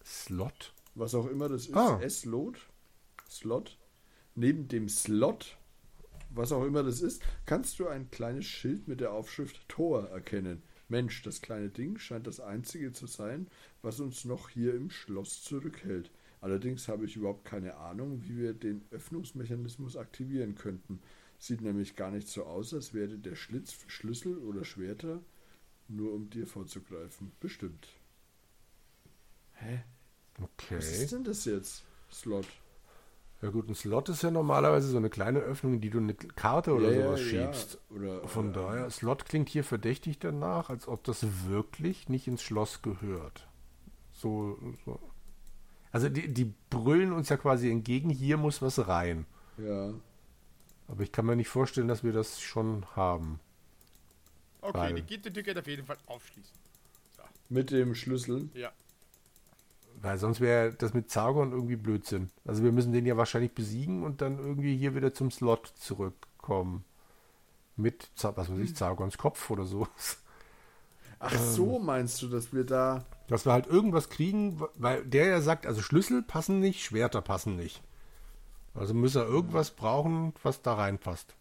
Slot? 0.04 0.72
Was 0.94 1.14
auch 1.14 1.26
immer 1.28 1.48
das 1.48 1.66
ist. 1.66 1.74
Ah. 1.76 1.98
S-Lot. 2.02 2.58
Slot. 3.30 3.78
Neben 4.34 4.68
dem 4.68 4.88
Slot, 4.88 5.56
was 6.30 6.52
auch 6.52 6.64
immer 6.64 6.82
das 6.82 7.00
ist, 7.00 7.22
kannst 7.46 7.78
du 7.78 7.88
ein 7.88 8.10
kleines 8.10 8.44
Schild 8.46 8.88
mit 8.88 9.00
der 9.00 9.12
Aufschrift 9.12 9.68
Tor 9.68 10.08
erkennen. 10.08 10.62
Mensch, 10.88 11.22
das 11.22 11.40
kleine 11.40 11.68
Ding 11.70 11.98
scheint 11.98 12.26
das 12.26 12.40
einzige 12.40 12.92
zu 12.92 13.06
sein, 13.06 13.48
was 13.80 14.00
uns 14.00 14.24
noch 14.24 14.50
hier 14.50 14.74
im 14.74 14.90
Schloss 14.90 15.42
zurückhält. 15.42 16.10
Allerdings 16.42 16.88
habe 16.88 17.04
ich 17.04 17.16
überhaupt 17.16 17.44
keine 17.44 17.76
Ahnung, 17.76 18.24
wie 18.24 18.36
wir 18.36 18.52
den 18.52 18.82
Öffnungsmechanismus 18.90 19.96
aktivieren 19.96 20.56
könnten. 20.56 21.00
Sieht 21.38 21.60
nämlich 21.60 21.94
gar 21.94 22.10
nicht 22.10 22.26
so 22.26 22.44
aus, 22.44 22.74
als 22.74 22.92
wäre 22.92 23.16
der 23.16 23.36
Schlitz 23.36 23.72
für 23.72 23.88
Schlüssel 23.88 24.38
oder 24.38 24.64
Schwerter, 24.64 25.20
nur 25.86 26.12
um 26.12 26.30
dir 26.30 26.48
vorzugreifen. 26.48 27.30
Bestimmt. 27.38 27.86
Hä? 29.54 29.84
Okay. 30.40 30.76
Was 30.78 30.90
ist 30.90 31.12
denn 31.12 31.22
das 31.22 31.44
jetzt? 31.44 31.84
Slot. 32.10 32.46
Ja 33.40 33.50
gut, 33.50 33.68
ein 33.68 33.76
Slot 33.76 34.08
ist 34.08 34.22
ja 34.22 34.32
normalerweise 34.32 34.88
so 34.88 34.96
eine 34.96 35.10
kleine 35.10 35.38
Öffnung, 35.38 35.74
in 35.74 35.80
die 35.80 35.90
du 35.90 35.98
eine 35.98 36.14
Karte 36.14 36.74
oder 36.74 36.92
sowas 36.92 37.20
schiebst. 37.20 37.78
Oder, 37.90 38.26
Von 38.26 38.50
oder, 38.50 38.62
daher, 38.62 38.90
Slot 38.90 39.26
klingt 39.26 39.48
hier 39.48 39.62
verdächtig 39.62 40.18
danach, 40.18 40.70
als 40.70 40.88
ob 40.88 41.04
das 41.04 41.24
wirklich 41.46 42.08
nicht 42.08 42.26
ins 42.26 42.42
Schloss 42.42 42.82
gehört. 42.82 43.48
So, 44.12 44.58
so. 44.84 44.98
Also 45.92 46.08
die, 46.08 46.32
die 46.32 46.52
brüllen 46.70 47.12
uns 47.12 47.28
ja 47.28 47.36
quasi 47.36 47.70
entgegen, 47.70 48.10
hier 48.10 48.38
muss 48.38 48.62
was 48.62 48.88
rein. 48.88 49.26
Ja. 49.58 49.92
Aber 50.88 51.02
ich 51.02 51.12
kann 51.12 51.26
mir 51.26 51.36
nicht 51.36 51.48
vorstellen, 51.48 51.88
dass 51.88 52.02
wir 52.02 52.12
das 52.12 52.40
schon 52.40 52.84
haben. 52.96 53.38
Okay, 54.62 54.78
Weil- 54.78 54.94
die 54.94 55.02
Gittertür 55.02 55.42
geht 55.42 55.58
auf 55.58 55.66
jeden 55.66 55.86
Fall 55.86 55.98
aufschließen. 56.06 56.52
Mit 57.48 57.70
dem 57.70 57.94
Schlüssel. 57.94 58.48
Ja. 58.54 58.72
Weil 60.00 60.16
sonst 60.18 60.40
wäre 60.40 60.72
das 60.72 60.94
mit 60.94 61.10
Zargon 61.10 61.52
irgendwie 61.52 61.76
Blödsinn. 61.76 62.30
Also 62.46 62.62
wir 62.64 62.72
müssen 62.72 62.92
den 62.92 63.04
ja 63.04 63.16
wahrscheinlich 63.18 63.52
besiegen 63.52 64.02
und 64.04 64.22
dann 64.22 64.38
irgendwie 64.38 64.76
hier 64.76 64.94
wieder 64.94 65.12
zum 65.12 65.30
Slot 65.30 65.72
zurückkommen. 65.78 66.84
Mit, 67.76 68.10
was 68.16 68.50
weiß 68.50 68.58
ich, 68.58 68.74
Zargons 68.74 69.18
Kopf 69.18 69.50
oder 69.50 69.64
so. 69.64 69.86
Ach 71.18 71.38
so, 71.38 71.78
meinst 71.78 72.20
du, 72.22 72.28
dass 72.28 72.52
wir 72.52 72.64
da. 72.64 73.04
Dass 73.32 73.46
wir 73.46 73.54
halt 73.54 73.66
irgendwas 73.66 74.10
kriegen, 74.10 74.60
weil 74.74 75.06
der 75.06 75.26
ja 75.26 75.40
sagt, 75.40 75.66
also 75.66 75.80
Schlüssel 75.80 76.22
passen 76.22 76.60
nicht, 76.60 76.84
Schwerter 76.84 77.22
passen 77.22 77.56
nicht. 77.56 77.82
Also 78.74 78.92
müssen 78.92 79.22
wir 79.22 79.26
irgendwas 79.26 79.70
brauchen, 79.70 80.34
was 80.42 80.60
da 80.60 80.74
reinpasst. 80.74 81.34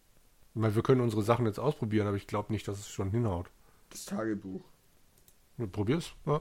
Ich 0.54 0.60
meine, 0.62 0.74
wir 0.74 0.82
können 0.82 1.02
unsere 1.02 1.22
Sachen 1.22 1.44
jetzt 1.44 1.58
ausprobieren, 1.58 2.06
aber 2.06 2.16
ich 2.16 2.26
glaube 2.26 2.50
nicht, 2.50 2.66
dass 2.66 2.78
es 2.78 2.88
schon 2.88 3.10
hinhaut. 3.10 3.50
Das 3.90 4.06
Tagebuch. 4.06 4.62
Ja, 5.58 5.66
Probier's. 5.66 6.14
Ja. 6.24 6.40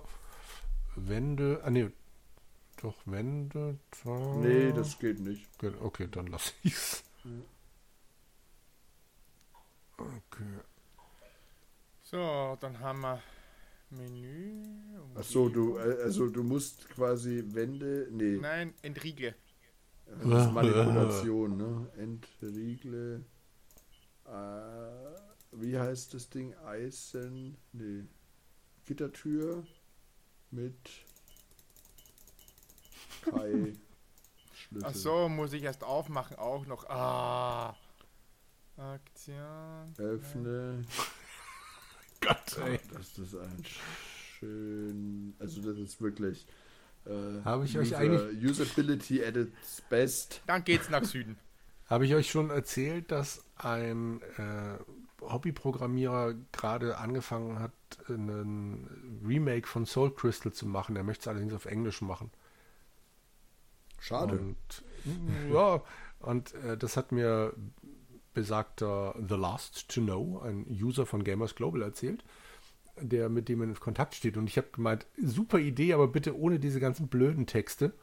Wände, 0.96 1.60
ah 1.66 1.70
nee, 1.70 1.90
doch 2.82 2.96
Wände. 3.04 3.78
Da. 4.06 4.36
Nee, 4.38 4.72
das 4.72 5.00
geht 5.00 5.20
nicht. 5.20 5.60
Gut, 5.60 5.76
Okay, 5.82 6.08
dann 6.10 6.28
lass 6.28 6.54
ich's. 6.64 7.04
Okay. 9.98 10.62
So, 12.04 12.58
dann 12.62 12.80
haben 12.80 13.02
wir 13.02 13.22
Menü. 13.92 14.64
Ach 15.16 15.24
so, 15.24 15.50
du, 15.50 15.78
äh, 15.78 16.04
also 16.04 16.30
du 16.30 16.44
musst 16.44 16.90
quasi 16.90 17.44
Wände. 17.48 18.08
Nee, 18.12 18.38
Nein, 18.38 18.74
entriegle. 18.82 19.36
das 20.06 20.46
ist 20.48 20.54
Manipulation, 20.54 21.58
ne? 21.58 21.92
Entriegle. 21.98 23.26
Äh, 24.26 24.32
wie 25.54 25.78
heißt 25.78 26.14
das 26.14 26.30
Ding? 26.30 26.54
Eisen. 26.66 27.58
Nee. 27.74 28.06
Gittertür 28.86 29.64
mit 30.52 30.76
Kai 33.24 33.74
Schlüssel. 34.54 34.88
Ach 34.90 34.96
so, 34.96 35.30
muss 35.30 35.54
ich 35.54 35.64
erst 35.64 35.84
aufmachen 35.84 36.38
auch 36.38 36.66
noch. 36.66 36.90
Ah. 36.90 37.76
Aktion. 38.78 39.94
Öffne. 39.98 40.82
Gott, 42.22 42.58
ey. 42.66 42.80
Das 42.94 43.18
ist 43.18 43.36
ein 43.36 43.64
schön. 44.40 45.34
Also 45.40 45.62
das 45.62 45.78
ist 45.80 46.02
wirklich. 46.02 46.46
Äh, 47.06 47.44
Habe 47.44 47.66
ich 47.66 47.78
euch 47.78 47.96
eigentlich- 47.96 48.44
Usability 48.50 49.24
at 49.24 49.36
its 49.36 49.82
best. 49.90 50.42
Dann 50.48 50.64
geht's 50.64 50.90
nach 50.90 51.04
Süden. 51.04 51.38
Habe 51.88 52.06
ich 52.06 52.14
euch 52.16 52.30
schon 52.30 52.50
erzählt, 52.52 53.12
dass 53.12 53.44
ein 53.58 54.22
äh, 54.38 54.78
Hobbyprogrammierer 55.22 56.36
gerade 56.52 56.98
angefangen 56.98 57.60
hat, 57.60 57.74
einen 58.08 59.22
Remake 59.28 59.68
von 59.68 59.86
Soul 59.86 60.14
Crystal 60.14 60.54
zu 60.54 60.66
machen? 60.68 60.96
Er 60.96 61.04
möchte 61.04 61.22
es 61.24 61.28
allerdings 61.28 61.54
auf 61.54 61.66
Englisch 61.66 62.02
machen. 62.02 62.32
Schade. 64.00 64.38
Und, 64.40 64.58
ja, 65.52 65.82
und 66.20 66.54
äh, 66.56 66.78
das 66.78 66.98
hat 66.98 67.12
mir 67.12 67.54
besagter 68.34 69.16
The 69.28 69.36
Last 69.36 69.90
to 69.90 70.02
Know, 70.02 70.42
ein 70.44 70.66
User 70.70 71.06
von 71.06 71.24
Gamers 71.24 71.56
Global, 71.56 71.82
erzählt, 71.82 72.24
der 73.00 73.30
mit 73.30 73.50
dem 73.50 73.62
in 73.62 73.80
Kontakt 73.80 74.16
steht. 74.16 74.38
Und 74.38 74.48
ich 74.48 74.58
habe 74.58 74.70
gemeint, 74.72 75.06
super 75.22 75.60
Idee, 75.60 75.94
aber 75.94 76.08
bitte 76.08 76.38
ohne 76.38 76.60
diese 76.60 76.80
ganzen 76.80 77.08
blöden 77.08 77.46
Texte. 77.46 77.94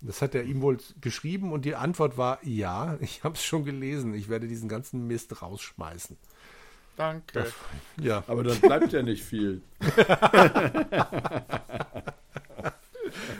Das 0.00 0.22
hat 0.22 0.34
er 0.34 0.44
ihm 0.44 0.60
wohl 0.60 0.78
geschrieben 1.00 1.52
und 1.52 1.64
die 1.64 1.74
Antwort 1.74 2.16
war, 2.16 2.38
ja, 2.44 2.96
ich 3.00 3.24
habe 3.24 3.34
es 3.34 3.44
schon 3.44 3.64
gelesen, 3.64 4.14
ich 4.14 4.28
werde 4.28 4.46
diesen 4.48 4.68
ganzen 4.68 5.06
Mist 5.06 5.42
rausschmeißen. 5.42 6.16
Danke. 6.96 7.52
Ja, 8.00 8.24
Aber 8.26 8.42
dann 8.42 8.60
bleibt 8.60 8.92
ja 8.92 9.02
nicht 9.02 9.22
viel. 9.22 9.62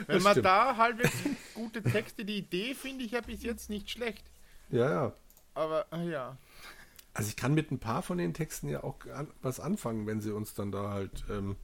Wenn 0.07 0.22
man 0.22 0.40
da 0.42 0.77
halbwegs 0.77 1.12
gute 1.55 1.83
Texte, 1.83 2.24
die 2.24 2.38
Idee 2.38 2.74
finde 2.74 3.05
ich 3.05 3.11
ja 3.12 3.20
bis 3.20 3.42
jetzt 3.42 3.68
nicht 3.68 3.90
schlecht. 3.90 4.24
ja, 4.70 4.90
ja. 4.90 5.12
Aber 5.59 5.87
ah, 5.90 6.03
ja. 6.03 6.37
Also 7.14 7.31
ich 7.31 7.37
kann 7.37 7.55
mit 7.55 7.73
ein 7.73 7.81
paar 7.81 8.03
von 8.03 8.18
den 8.18 8.33
Texten 8.33 8.68
ja 8.68 8.85
auch 8.85 8.97
an, 9.12 9.29
was 9.42 9.59
anfangen, 9.59 10.07
wenn 10.07 10.21
sie 10.21 10.33
uns 10.33 10.55
dann 10.55 10.71
da 10.71 10.90
halt, 10.90 11.25
ähm, 11.29 11.57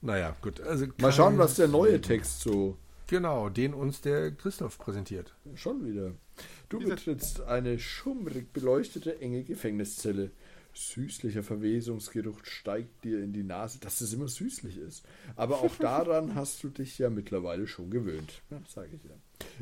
naja, 0.00 0.34
gut. 0.40 0.60
Also 0.60 0.86
Mal 0.98 1.12
schauen, 1.12 1.36
was 1.38 1.56
der 1.56 1.68
neue 1.68 2.00
Text 2.00 2.40
so 2.40 2.78
Genau, 3.06 3.50
den 3.50 3.74
uns 3.74 4.00
der 4.00 4.30
Christoph 4.30 4.78
präsentiert. 4.78 5.34
Schon 5.54 5.84
wieder. 5.84 6.12
Du 6.68 6.78
betrittst 6.78 7.42
eine 7.42 7.78
schummrig 7.78 8.52
beleuchtete, 8.52 9.20
enge 9.20 9.44
Gefängniszelle. 9.44 10.30
Süßlicher 10.74 11.42
Verwesungsgeruch 11.42 12.44
steigt 12.44 13.04
dir 13.04 13.22
in 13.22 13.32
die 13.32 13.44
Nase, 13.44 13.78
dass 13.78 14.00
es 14.00 14.12
immer 14.12 14.28
süßlich 14.28 14.76
ist. 14.78 15.06
Aber 15.36 15.60
auch 15.62 15.76
daran 15.76 16.34
hast 16.34 16.62
du 16.64 16.68
dich 16.68 16.98
ja 16.98 17.10
mittlerweile 17.10 17.66
schon 17.66 17.90
gewöhnt. 17.90 18.42
Ja, 18.50 18.60
sag 18.68 18.92
ich 18.92 19.04
ja. 19.04 19.16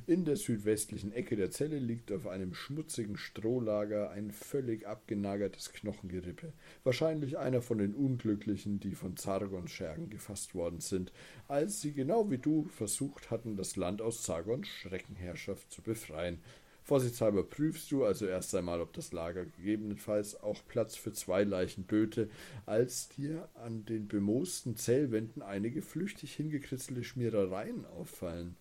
In 0.06 0.24
der 0.24 0.36
südwestlichen 0.36 1.12
Ecke 1.12 1.36
der 1.36 1.50
Zelle 1.50 1.78
liegt 1.78 2.12
auf 2.12 2.26
einem 2.26 2.54
schmutzigen 2.54 3.16
Strohlager 3.16 4.10
ein 4.10 4.30
völlig 4.30 4.86
abgenagertes 4.86 5.72
Knochengerippe. 5.72 6.52
Wahrscheinlich 6.84 7.38
einer 7.38 7.62
von 7.62 7.78
den 7.78 7.94
Unglücklichen, 7.94 8.80
die 8.80 8.94
von 8.94 9.16
Zargons 9.16 9.70
Schergen 9.70 10.10
gefasst 10.10 10.54
worden 10.54 10.80
sind, 10.80 11.12
als 11.48 11.80
sie 11.80 11.92
genau 11.92 12.30
wie 12.30 12.38
du 12.38 12.64
versucht 12.64 13.30
hatten, 13.30 13.56
das 13.56 13.76
Land 13.76 14.00
aus 14.00 14.22
Zargons 14.22 14.68
Schreckenherrschaft 14.68 15.70
zu 15.70 15.82
befreien. 15.82 16.38
Vorsichtshalber 16.84 17.44
prüfst 17.44 17.92
du 17.92 18.04
also 18.04 18.26
erst 18.26 18.54
einmal, 18.54 18.80
ob 18.80 18.92
das 18.92 19.12
Lager 19.12 19.44
gegebenenfalls 19.44 20.40
auch 20.42 20.60
Platz 20.66 20.96
für 20.96 21.12
zwei 21.12 21.44
Leichen 21.44 21.84
böte, 21.84 22.28
als 22.66 23.08
dir 23.08 23.48
an 23.54 23.84
den 23.84 24.08
bemoosten 24.08 24.76
Zellwänden 24.76 25.42
einige 25.42 25.82
flüchtig 25.82 26.34
hingekritzelte 26.34 27.04
Schmierereien 27.04 27.86
auffallen. 27.86 28.56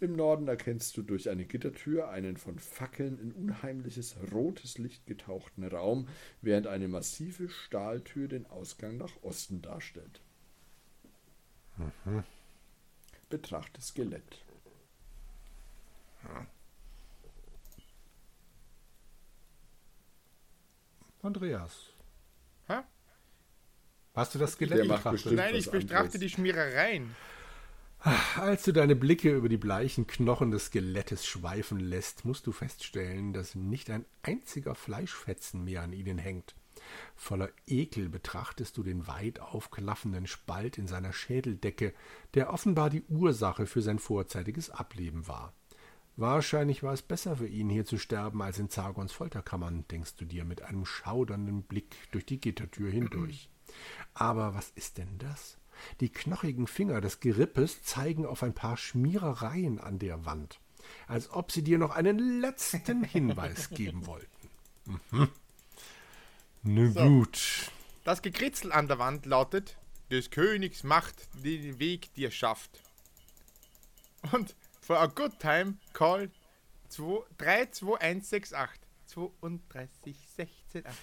Im 0.00 0.16
Norden 0.16 0.48
erkennst 0.48 0.96
du 0.96 1.02
durch 1.02 1.30
eine 1.30 1.46
Gittertür 1.46 2.10
einen 2.10 2.36
von 2.36 2.58
Fackeln 2.58 3.18
in 3.18 3.32
unheimliches 3.32 4.16
rotes 4.32 4.76
Licht 4.76 5.06
getauchten 5.06 5.64
Raum, 5.64 6.08
während 6.42 6.66
eine 6.66 6.88
massive 6.88 7.48
Stahltür 7.48 8.28
den 8.28 8.44
Ausgang 8.46 8.98
nach 8.98 9.12
Osten 9.22 9.62
darstellt. 9.62 10.20
Betrachte 13.30 13.80
Skelett. 13.80 14.44
Andreas. 21.24 21.90
Hä? 22.66 22.80
Hast 24.14 24.34
du 24.34 24.38
das 24.38 24.52
Skelett 24.52 24.88
betrachtet? 24.88 25.32
Nein, 25.32 25.54
ich 25.54 25.70
betrachte 25.70 25.96
anderes. 25.96 26.20
die 26.20 26.30
Schmierereien. 26.30 27.14
Als 28.36 28.64
du 28.64 28.72
deine 28.72 28.94
Blicke 28.94 29.34
über 29.34 29.48
die 29.48 29.56
bleichen 29.56 30.06
Knochen 30.06 30.50
des 30.50 30.66
Skelettes 30.66 31.24
schweifen 31.24 31.80
lässt, 31.80 32.26
musst 32.26 32.46
du 32.46 32.52
feststellen, 32.52 33.32
dass 33.32 33.54
nicht 33.54 33.88
ein 33.88 34.04
einziger 34.22 34.74
Fleischfetzen 34.74 35.64
mehr 35.64 35.82
an 35.82 35.94
ihnen 35.94 36.18
hängt. 36.18 36.54
Voller 37.16 37.48
Ekel 37.66 38.10
betrachtest 38.10 38.76
du 38.76 38.82
den 38.82 39.06
weit 39.06 39.40
aufklaffenden 39.40 40.26
Spalt 40.26 40.76
in 40.76 40.86
seiner 40.86 41.14
Schädeldecke, 41.14 41.94
der 42.34 42.52
offenbar 42.52 42.90
die 42.90 43.04
Ursache 43.08 43.66
für 43.66 43.80
sein 43.80 43.98
vorzeitiges 43.98 44.68
Ableben 44.68 45.26
war. 45.26 45.54
Wahrscheinlich 46.16 46.82
war 46.82 46.92
es 46.92 47.02
besser 47.02 47.36
für 47.36 47.48
ihn, 47.48 47.68
hier 47.68 47.84
zu 47.84 47.98
sterben, 47.98 48.40
als 48.40 48.58
in 48.58 48.70
Zargons 48.70 49.12
Folterkammern, 49.12 49.84
denkst 49.88 50.14
du 50.16 50.24
dir 50.24 50.44
mit 50.44 50.62
einem 50.62 50.86
schaudernden 50.86 51.64
Blick 51.64 51.96
durch 52.12 52.24
die 52.24 52.40
Gittertür 52.40 52.90
hindurch. 52.90 53.48
Aber 54.14 54.54
was 54.54 54.70
ist 54.76 54.98
denn 54.98 55.18
das? 55.18 55.58
Die 56.00 56.08
knochigen 56.08 56.68
Finger 56.68 57.00
des 57.00 57.18
Gerippes 57.18 57.82
zeigen 57.82 58.26
auf 58.26 58.44
ein 58.44 58.54
paar 58.54 58.76
Schmierereien 58.76 59.80
an 59.80 59.98
der 59.98 60.24
Wand, 60.24 60.60
als 61.08 61.30
ob 61.30 61.50
sie 61.50 61.62
dir 61.62 61.78
noch 61.78 61.90
einen 61.90 62.40
letzten 62.40 63.02
Hinweis 63.04 63.70
geben 63.70 64.06
wollten. 64.06 64.50
Mhm. 64.84 65.28
Na 66.62 67.08
gut. 67.08 67.72
Das 68.04 68.22
Gekritzel 68.22 68.70
an 68.70 68.86
der 68.86 69.00
Wand 69.00 69.26
lautet: 69.26 69.76
Des 70.12 70.30
Königs 70.30 70.84
Macht 70.84 71.28
den 71.42 71.80
Weg 71.80 72.14
dir 72.14 72.30
schafft. 72.30 72.82
Und 74.32 74.54
for 74.84 74.96
a 74.96 75.08
good 75.08 75.40
time 75.40 75.78
call 75.94 76.26
2 76.90 77.24
32168 77.38 78.80
32 79.06 80.14
16 80.36 80.84
8. 80.84 80.94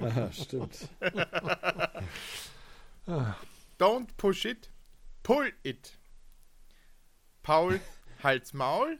Aha, 0.00 0.30
stimmt. 0.30 0.88
Don't 3.78 4.16
push 4.16 4.44
it, 4.44 4.70
pull 5.22 5.50
it. 5.64 5.98
Paul, 7.42 7.80
halt's 8.22 8.54
Maul. 8.54 8.98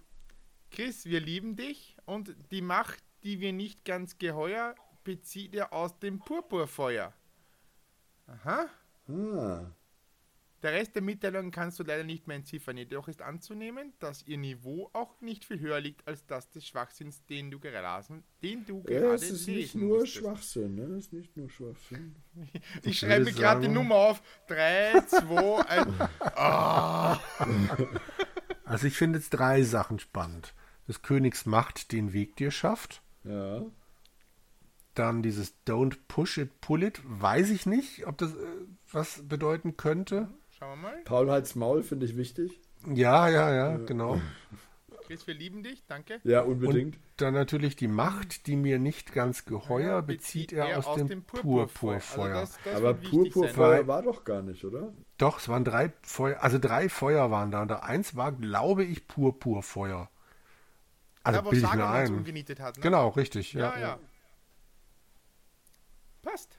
Chris, 0.70 1.06
wir 1.06 1.20
lieben 1.20 1.56
dich. 1.56 1.96
Und 2.04 2.34
die 2.50 2.60
Macht, 2.60 3.02
die 3.22 3.40
wir 3.40 3.52
nicht 3.52 3.84
ganz 3.84 4.18
geheuer, 4.18 4.74
bezieht 5.04 5.54
er 5.54 5.72
aus 5.72 5.98
dem 6.00 6.18
Purpurfeuer. 6.18 7.14
Aha. 8.26 8.68
Ah, 9.08 9.70
Der 10.64 10.72
Rest 10.72 10.94
der 10.94 11.02
Mitteilung 11.02 11.50
kannst 11.50 11.78
du 11.78 11.82
leider 11.82 12.04
nicht 12.04 12.26
mehr 12.26 12.38
entziffern. 12.38 12.78
Jedoch 12.78 13.06
ist 13.06 13.20
anzunehmen, 13.20 13.92
dass 13.98 14.26
ihr 14.26 14.38
Niveau 14.38 14.88
auch 14.94 15.20
nicht 15.20 15.44
viel 15.44 15.60
höher 15.60 15.78
liegt 15.78 16.08
als 16.08 16.24
das 16.24 16.48
des 16.48 16.66
Schwachsinns, 16.66 17.22
den 17.26 17.50
du 17.50 17.60
gerade, 17.60 18.22
den 18.42 18.64
du 18.64 18.82
ja, 18.88 19.00
gerade 19.00 19.14
es 19.16 19.30
ist 19.30 19.46
nicht 19.46 19.74
nur 19.74 19.98
musstest. 19.98 20.24
Schwachsinn, 20.24 20.74
ne? 20.76 20.84
Es 20.84 21.04
ist 21.04 21.12
nicht 21.12 21.36
nur 21.36 21.50
Schwachsinn. 21.50 22.16
Ich 22.82 22.98
schreibe 22.98 23.26
mir 23.26 23.26
würde 23.26 23.38
gerade 23.38 23.60
die 23.60 23.68
Nummer 23.68 23.94
auf. 23.96 24.22
3, 24.48 25.02
2, 25.06 25.60
1. 25.68 27.20
Also 28.64 28.86
ich 28.86 28.96
finde 28.96 29.18
jetzt 29.18 29.30
drei 29.30 29.62
Sachen 29.64 29.98
spannend. 29.98 30.54
Des 30.88 31.02
Königs 31.02 31.44
Macht 31.44 31.92
den 31.92 32.14
Weg 32.14 32.36
dir 32.36 32.50
schafft. 32.50 33.02
Ja. 33.24 33.66
Dann 34.94 35.22
dieses 35.22 35.54
Don't 35.66 35.98
push 36.08 36.38
it, 36.38 36.62
pull 36.62 36.84
it. 36.84 37.02
Weiß 37.04 37.50
ich 37.50 37.66
nicht, 37.66 38.06
ob 38.06 38.16
das 38.16 38.32
äh, 38.32 38.46
was 38.90 39.28
bedeuten 39.28 39.76
könnte. 39.76 40.30
Schauen 40.64 40.80
wir 40.80 40.88
mal. 40.88 41.02
Paul 41.04 41.30
Hals 41.30 41.54
Maul 41.56 41.82
finde 41.82 42.06
ich 42.06 42.16
wichtig. 42.16 42.58
Ja, 42.86 43.28
ja, 43.28 43.52
ja, 43.52 43.76
genau. 43.76 44.18
Chris, 45.06 45.26
wir 45.26 45.34
lieben 45.34 45.62
dich. 45.62 45.84
Danke. 45.86 46.20
Ja, 46.24 46.40
Und 46.40 46.64
unbedingt. 46.64 46.98
dann 47.18 47.34
natürlich 47.34 47.76
die 47.76 47.88
Macht, 47.88 48.46
die 48.46 48.56
mir 48.56 48.78
nicht 48.78 49.12
ganz 49.12 49.44
geheuer, 49.44 50.00
bezieht 50.00 50.54
er 50.54 50.78
aus, 50.78 50.96
dem, 50.96 51.22
Purpurfeuer. 51.22 52.34
Also 52.36 52.40
das, 52.40 52.58
das 52.64 52.76
Aber 52.76 52.94
Purpurfeuer 52.94 53.86
war 53.86 54.02
doch 54.02 54.24
gar 54.24 54.40
nicht, 54.40 54.64
oder? 54.64 54.94
Doch, 55.18 55.38
es 55.38 55.50
waren 55.50 55.64
drei 55.64 55.92
Feuer, 56.00 56.42
also 56.42 56.58
drei 56.58 56.88
Feuer 56.88 57.30
waren 57.30 57.50
da. 57.50 57.60
Und 57.60 57.68
da 57.68 57.80
eins 57.80 58.16
war, 58.16 58.32
glaube 58.32 58.84
ich, 58.84 59.06
Purpurfeuer. 59.06 60.08
Also 61.24 61.44
wo 61.44 61.50
bilde 61.50 61.66
ich 61.66 61.74
mir 61.74 61.86
ein. 61.86 62.24
hat. 62.60 62.76
Ne? 62.78 62.82
Genau, 62.82 63.08
richtig, 63.08 63.52
Ja, 63.52 63.74
ja. 63.74 63.80
ja. 63.80 63.98
Passt. 66.22 66.58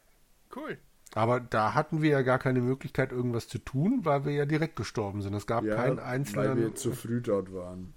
Cool. 0.55 0.77
Aber 1.15 1.39
da 1.39 1.73
hatten 1.73 2.01
wir 2.01 2.09
ja 2.11 2.21
gar 2.23 2.37
keine 2.39 2.59
Möglichkeit, 2.59 3.11
irgendwas 3.13 3.47
zu 3.47 3.57
tun, 3.57 4.01
weil 4.03 4.25
wir 4.25 4.33
ja 4.33 4.45
direkt 4.45 4.75
gestorben 4.75 5.21
sind. 5.21 5.33
Es 5.33 5.47
gab 5.47 5.63
Ja, 5.63 5.75
keinen 5.75 5.97
weil 5.97 6.03
einzelnen. 6.03 6.57
wir 6.57 6.75
zu 6.75 6.91
früh 6.91 7.21
dort 7.21 7.53
waren. 7.53 7.93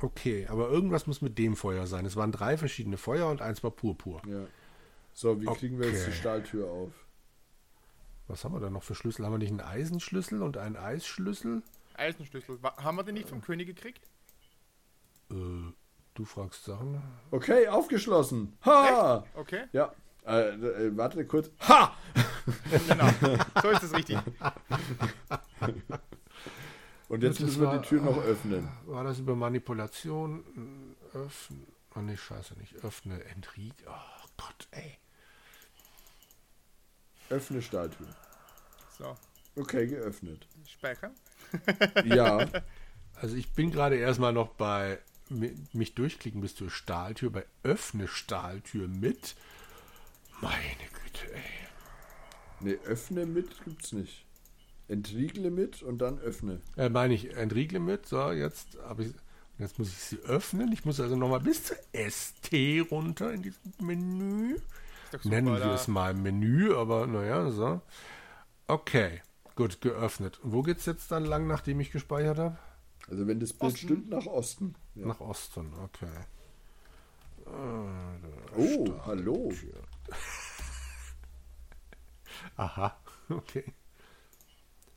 Okay, 0.00 0.46
aber 0.48 0.68
irgendwas 0.68 1.06
muss 1.06 1.22
mit 1.22 1.36
dem 1.38 1.56
Feuer 1.56 1.86
sein. 1.88 2.06
Es 2.06 2.14
waren 2.16 2.30
drei 2.30 2.56
verschiedene 2.56 2.96
Feuer 2.96 3.28
und 3.28 3.42
eins 3.42 3.64
war 3.64 3.70
Purpur. 3.72 4.22
Ja. 4.26 4.46
So, 5.14 5.40
wie 5.40 5.46
kriegen 5.46 5.80
wir 5.80 5.88
jetzt 5.88 6.06
die 6.06 6.10
Okay. 6.10 6.18
Stahltür 6.20 6.70
auf? 6.70 6.92
Was 8.28 8.44
haben 8.44 8.54
wir 8.54 8.60
da 8.60 8.70
noch 8.70 8.82
für 8.82 8.94
Schlüssel? 8.94 9.24
Haben 9.24 9.32
wir 9.32 9.38
nicht 9.38 9.50
einen 9.50 9.60
Eisenschlüssel 9.60 10.42
und 10.42 10.56
einen 10.58 10.76
Eisschlüssel? 10.76 11.62
Eisenschlüssel. 11.94 12.58
Haben 12.62 12.96
wir 12.98 13.02
den 13.04 13.14
nicht 13.14 13.28
vom 13.30 13.40
König 13.40 13.66
gekriegt? 13.66 14.00
Äh, 15.30 15.34
du 16.14 16.24
fragst 16.24 16.64
Sachen. 16.64 17.00
Okay, 17.30 17.66
aufgeschlossen. 17.68 18.56
Ha! 18.64 19.24
Okay. 19.34 19.64
Ja. 19.72 19.92
Äh, 20.26 20.48
äh, 20.50 20.96
warte 20.96 21.24
kurz. 21.26 21.50
Ha! 21.68 21.96
Genau. 22.88 23.08
So 23.62 23.70
ist 23.70 23.82
es 23.84 23.94
richtig. 23.94 24.18
Und 27.08 27.22
jetzt 27.22 27.40
Das 27.40 27.46
müssen 27.46 27.60
wir 27.60 27.68
war- 27.68 27.78
die 27.78 27.86
Tür 27.88 28.02
noch 28.02 28.18
öffnen. 28.24 28.68
War 28.86 29.04
das 29.04 29.18
über 29.18 29.36
Manipulation? 29.36 30.96
Öffnen. 31.14 31.66
Oh 31.94 32.00
nee, 32.00 32.16
scheiße 32.16 32.54
nicht. 32.58 32.74
Öffne, 32.84 33.22
Entrieg. 33.24 33.72
Oh 33.88 34.28
Gott, 34.36 34.68
ey. 34.72 34.98
Öffne 37.30 37.62
Stahltür. 37.62 38.06
So. 38.98 39.16
Okay, 39.56 39.86
geöffnet. 39.86 40.46
Speichern. 40.66 41.12
Ja. 42.04 42.46
Also 43.18 43.34
ich 43.34 43.50
bin 43.54 43.70
gerade 43.70 43.96
erstmal 43.96 44.34
noch 44.34 44.48
bei 44.56 44.98
mi- 45.30 45.56
mich 45.72 45.94
durchklicken 45.94 46.42
bis 46.42 46.54
zur 46.54 46.68
Stahltür, 46.68 47.30
bei 47.30 47.46
Öffne 47.62 48.08
Stahltür 48.08 48.88
mit. 48.88 49.36
Meine 50.40 50.86
Güte, 51.02 51.32
ey. 51.34 51.40
Ne, 52.60 52.78
öffne 52.84 53.26
mit 53.26 53.62
gibt's 53.64 53.92
nicht. 53.92 54.24
Entriegle 54.88 55.50
mit 55.50 55.82
und 55.82 55.98
dann 55.98 56.18
öffne. 56.20 56.60
Äh, 56.76 56.88
meine 56.88 57.14
ich, 57.14 57.34
entriegle 57.36 57.80
mit. 57.80 58.06
So, 58.06 58.30
jetzt 58.32 58.78
habe 58.84 59.04
ich. 59.04 59.14
Jetzt 59.58 59.78
muss 59.78 59.88
ich 59.88 59.94
sie 59.98 60.18
öffnen. 60.18 60.70
Ich 60.72 60.84
muss 60.84 61.00
also 61.00 61.16
nochmal 61.16 61.40
bis 61.40 61.64
zur 61.64 61.76
ST 61.92 62.52
runter 62.90 63.32
in 63.32 63.42
diesem 63.42 63.72
Menü. 63.80 64.58
Super, 65.12 65.28
Nennen 65.28 65.46
wir 65.48 65.58
da. 65.58 65.74
es 65.74 65.88
mal 65.88 66.12
Menü, 66.14 66.74
aber 66.74 67.06
naja, 67.06 67.50
so. 67.50 67.80
Okay, 68.66 69.22
gut, 69.54 69.80
geöffnet. 69.80 70.38
Und 70.40 70.52
wo 70.52 70.62
geht's 70.62 70.84
jetzt 70.84 71.10
dann 71.10 71.24
lang, 71.24 71.46
nachdem 71.46 71.80
ich 71.80 71.90
gespeichert 71.90 72.38
habe? 72.38 72.58
Also 73.08 73.26
wenn 73.26 73.40
das 73.40 73.52
Bild 73.54 73.72
Osten. 73.72 73.86
stimmt, 73.86 74.10
nach 74.10 74.26
Osten. 74.26 74.74
Ja. 74.94 75.06
Nach 75.06 75.20
Osten, 75.20 75.72
okay. 75.82 76.10
Oh, 77.46 78.86
hallo. 79.06 79.52
Aha, 82.56 82.98
okay. 83.28 83.64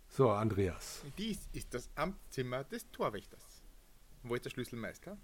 So, 0.07 0.29
Andreas. 0.31 1.03
Dies 1.17 1.47
ist 1.53 1.73
das 1.73 1.89
Amtszimmer 1.95 2.63
des 2.63 2.89
Torwächters. 2.91 3.61
Wo 4.23 4.35
ist 4.35 4.45
der 4.45 4.49
Schlüsselmeister? 4.49 5.17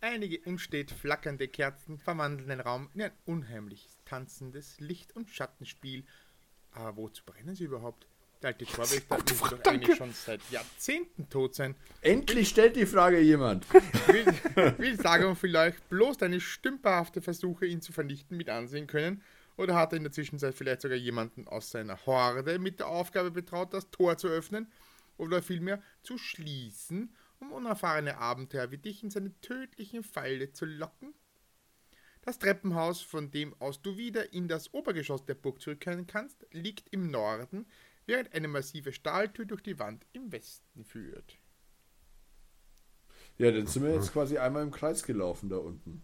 Einige 0.00 0.40
unstet 0.40 0.90
flackernde 0.90 1.48
Kerzen 1.48 1.98
verwandeln 1.98 2.48
den 2.48 2.60
Raum 2.60 2.90
in 2.94 3.02
ein 3.02 3.12
unheimliches, 3.26 3.98
tanzendes 4.04 4.78
Licht- 4.80 5.14
und 5.16 5.30
Schattenspiel. 5.30 6.04
Aber 6.72 6.96
wozu 6.96 7.24
brennen 7.24 7.54
sie 7.54 7.64
überhaupt? 7.64 8.06
Der 8.42 8.48
alte 8.48 8.66
Torwächter 8.66 9.18
müsste 9.28 9.56
doch 9.56 9.64
eigentlich 9.64 9.96
schon 9.96 10.12
seit 10.12 10.40
Jahrzehnten 10.50 11.28
tot 11.30 11.54
sein. 11.54 11.74
Endlich 12.02 12.50
stellt 12.50 12.76
die 12.76 12.86
Frage 12.86 13.20
jemand. 13.20 13.66
Will, 14.06 14.26
will 14.78 15.00
Sagan 15.00 15.36
vielleicht 15.36 15.88
bloß 15.88 16.18
deine 16.18 16.40
stümperhafte 16.40 17.22
Versuche, 17.22 17.66
ihn 17.66 17.80
zu 17.80 17.92
vernichten, 17.92 18.36
mit 18.36 18.50
ansehen 18.50 18.86
können? 18.86 19.22
Oder 19.56 19.76
hat 19.76 19.92
er 19.92 19.98
in 19.98 20.04
der 20.04 20.12
Zwischenzeit 20.12 20.54
vielleicht 20.54 20.82
sogar 20.82 20.96
jemanden 20.96 21.46
aus 21.46 21.70
seiner 21.70 22.04
Horde 22.06 22.58
mit 22.58 22.80
der 22.80 22.88
Aufgabe 22.88 23.30
betraut, 23.30 23.72
das 23.72 23.90
Tor 23.90 24.16
zu 24.16 24.28
öffnen? 24.28 24.70
Oder 25.16 25.42
vielmehr 25.42 25.80
zu 26.02 26.18
schließen, 26.18 27.14
um 27.38 27.52
unerfahrene 27.52 28.18
Abenteuer 28.18 28.70
wie 28.72 28.78
dich 28.78 29.02
in 29.04 29.10
seine 29.10 29.38
tödlichen 29.40 30.02
Falle 30.02 30.52
zu 30.52 30.64
locken? 30.64 31.14
Das 32.22 32.38
Treppenhaus, 32.38 33.02
von 33.02 33.30
dem 33.30 33.54
aus 33.60 33.82
du 33.82 33.96
wieder 33.96 34.32
in 34.32 34.48
das 34.48 34.72
Obergeschoss 34.72 35.24
der 35.24 35.34
Burg 35.34 35.60
zurückkehren 35.60 36.06
kannst, 36.06 36.46
liegt 36.52 36.88
im 36.92 37.10
Norden, 37.10 37.66
während 38.06 38.32
eine 38.34 38.48
massive 38.48 38.92
Stahltür 38.92 39.44
durch 39.44 39.62
die 39.62 39.78
Wand 39.78 40.06
im 40.12 40.32
Westen 40.32 40.84
führt. 40.84 41.38
Ja, 43.36 43.50
dann 43.50 43.66
sind 43.66 43.84
wir 43.84 43.94
jetzt 43.94 44.12
quasi 44.12 44.38
einmal 44.38 44.62
im 44.62 44.70
Kreis 44.70 45.02
gelaufen 45.02 45.48
da 45.48 45.56
unten. 45.56 46.02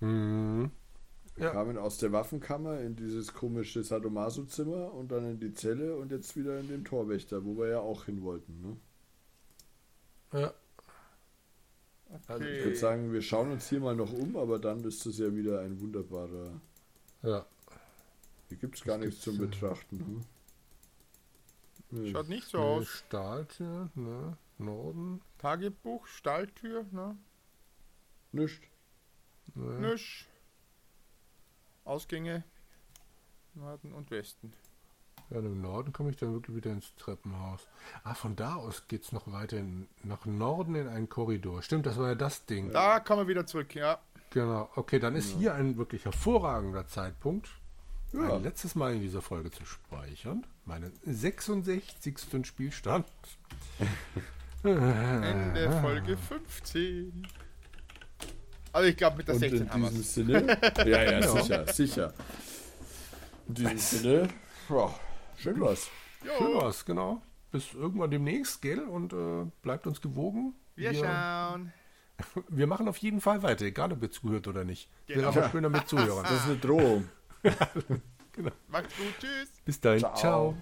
Mhm. 0.00 0.70
Wir 1.38 1.46
Ja. 1.46 1.52
kamen 1.52 1.78
aus 1.78 1.98
der 1.98 2.10
Waffenkammer 2.10 2.80
in 2.80 2.96
dieses 2.96 3.32
komische 3.32 3.84
Sadomaso-Zimmer 3.84 4.92
und 4.92 5.12
dann 5.12 5.24
in 5.24 5.38
die 5.38 5.52
Zelle 5.54 5.94
und 5.96 6.10
jetzt 6.10 6.36
wieder 6.36 6.58
in 6.58 6.66
den 6.66 6.84
Torwächter, 6.84 7.44
wo 7.44 7.56
wir 7.56 7.68
ja 7.68 7.78
auch 7.78 8.06
hin 8.06 8.22
wollten. 8.22 8.60
Ne? 8.60 10.40
Ja. 10.40 10.52
Also 12.26 12.44
ich 12.44 12.64
würde 12.64 12.76
sagen, 12.76 13.12
wir 13.12 13.22
schauen 13.22 13.52
uns 13.52 13.68
hier 13.68 13.78
mal 13.78 13.94
noch 13.94 14.12
um, 14.12 14.36
aber 14.36 14.58
dann 14.58 14.82
ist 14.82 15.06
es 15.06 15.18
ja 15.18 15.32
wieder 15.32 15.60
ein 15.60 15.80
wunderbarer. 15.80 16.60
Ja. 17.22 17.46
Hier 18.48 18.56
gibt 18.56 18.76
es 18.76 18.82
gar 18.82 18.98
nichts 18.98 19.20
zum 19.20 19.36
äh, 19.36 19.46
Betrachten. 19.46 19.98
Hm? 19.98 20.24
Nee. 21.90 22.10
Schaut 22.10 22.28
nicht 22.28 22.48
so 22.48 22.58
Eine 22.58 22.66
aus. 22.66 22.88
Stahltür, 22.88 23.90
ne? 23.94 24.36
Norden. 24.58 25.20
Tagebuch, 25.38 26.06
Stalltür, 26.08 26.84
ne? 26.90 27.16
Nicht. 28.32 28.60
Ne? 29.54 29.78
Nüsch. 29.78 30.27
Ausgänge. 31.88 32.44
Norden 33.54 33.92
und 33.92 34.10
Westen. 34.10 34.52
Ja, 35.30 35.38
im 35.40 35.60
Norden 35.60 35.92
komme 35.92 36.10
ich 36.10 36.16
dann 36.16 36.32
wirklich 36.32 36.56
wieder 36.56 36.70
ins 36.70 36.94
Treppenhaus. 36.96 37.66
Ah, 38.04 38.14
von 38.14 38.34
da 38.36 38.54
aus 38.56 38.86
geht 38.88 39.04
es 39.04 39.12
noch 39.12 39.30
weiter 39.30 39.58
in, 39.58 39.86
nach 40.02 40.24
Norden 40.24 40.74
in 40.74 40.88
einen 40.88 41.08
Korridor. 41.08 41.62
Stimmt, 41.62 41.84
das 41.86 41.98
war 41.98 42.08
ja 42.08 42.14
das 42.14 42.46
Ding. 42.46 42.70
Da 42.72 43.00
kommen 43.00 43.22
wir 43.22 43.28
wieder 43.28 43.44
zurück, 43.46 43.74
ja. 43.74 43.98
Genau. 44.30 44.70
Okay, 44.76 44.98
dann 44.98 45.16
ist 45.16 45.30
hier 45.36 45.54
ein 45.54 45.76
wirklich 45.76 46.04
hervorragender 46.04 46.86
Zeitpunkt, 46.86 47.48
Ja. 48.12 48.36
ein 48.36 48.42
letztes 48.42 48.74
Mal 48.74 48.94
in 48.94 49.00
dieser 49.02 49.20
Folge 49.20 49.50
zu 49.50 49.64
speichern. 49.66 50.46
Meinen 50.64 50.92
66. 51.04 52.16
Spielstand. 52.46 53.06
Ende 54.62 55.70
Folge 55.80 56.16
15. 56.16 57.26
Also 58.78 58.90
ich 58.90 58.96
glaube 58.96 59.16
mit 59.16 59.26
der 59.26 59.34
Und 59.34 59.40
16 59.40 59.60
in 59.60 59.70
haben 59.72 59.82
diesem 59.82 59.96
wir 59.96 60.04
Sinne. 60.04 60.58
Ja, 60.86 61.02
ja, 61.02 61.22
sicher, 61.42 61.72
sicher. 61.72 62.14
In 63.48 63.54
diesem 63.54 63.78
Sinne. 63.78 64.28
Ja, 64.68 64.94
schön 65.36 65.60
was. 65.60 65.88
Schön 66.22 66.54
war's, 66.54 66.84
genau. 66.84 67.20
Bis 67.50 67.74
irgendwann 67.74 68.12
demnächst, 68.12 68.62
gell? 68.62 68.80
Und 68.80 69.12
äh, 69.12 69.50
bleibt 69.62 69.88
uns 69.88 70.00
gewogen. 70.00 70.54
Wir 70.76 70.94
schauen. 70.94 71.72
wir 72.48 72.68
machen 72.68 72.86
auf 72.86 72.98
jeden 72.98 73.20
Fall 73.20 73.42
weiter, 73.42 73.64
egal 73.64 73.92
ob 73.92 74.00
ihr 74.00 74.12
zuhört 74.12 74.46
oder 74.46 74.62
nicht. 74.62 74.88
Genau. 75.06 75.18
Wäre 75.18 75.28
aber 75.28 75.50
schöner 75.50 75.70
mit 75.70 75.88
Zuhörern. 75.88 76.22
Das 76.22 76.34
ist 76.34 76.46
eine 76.46 76.56
Drohung. 76.58 77.08
Macht's 78.68 78.96
gut, 78.96 79.14
tschüss. 79.18 79.50
Bis 79.64 79.80
dahin, 79.80 80.00
Ciao. 80.00 80.14
ciao. 80.14 80.56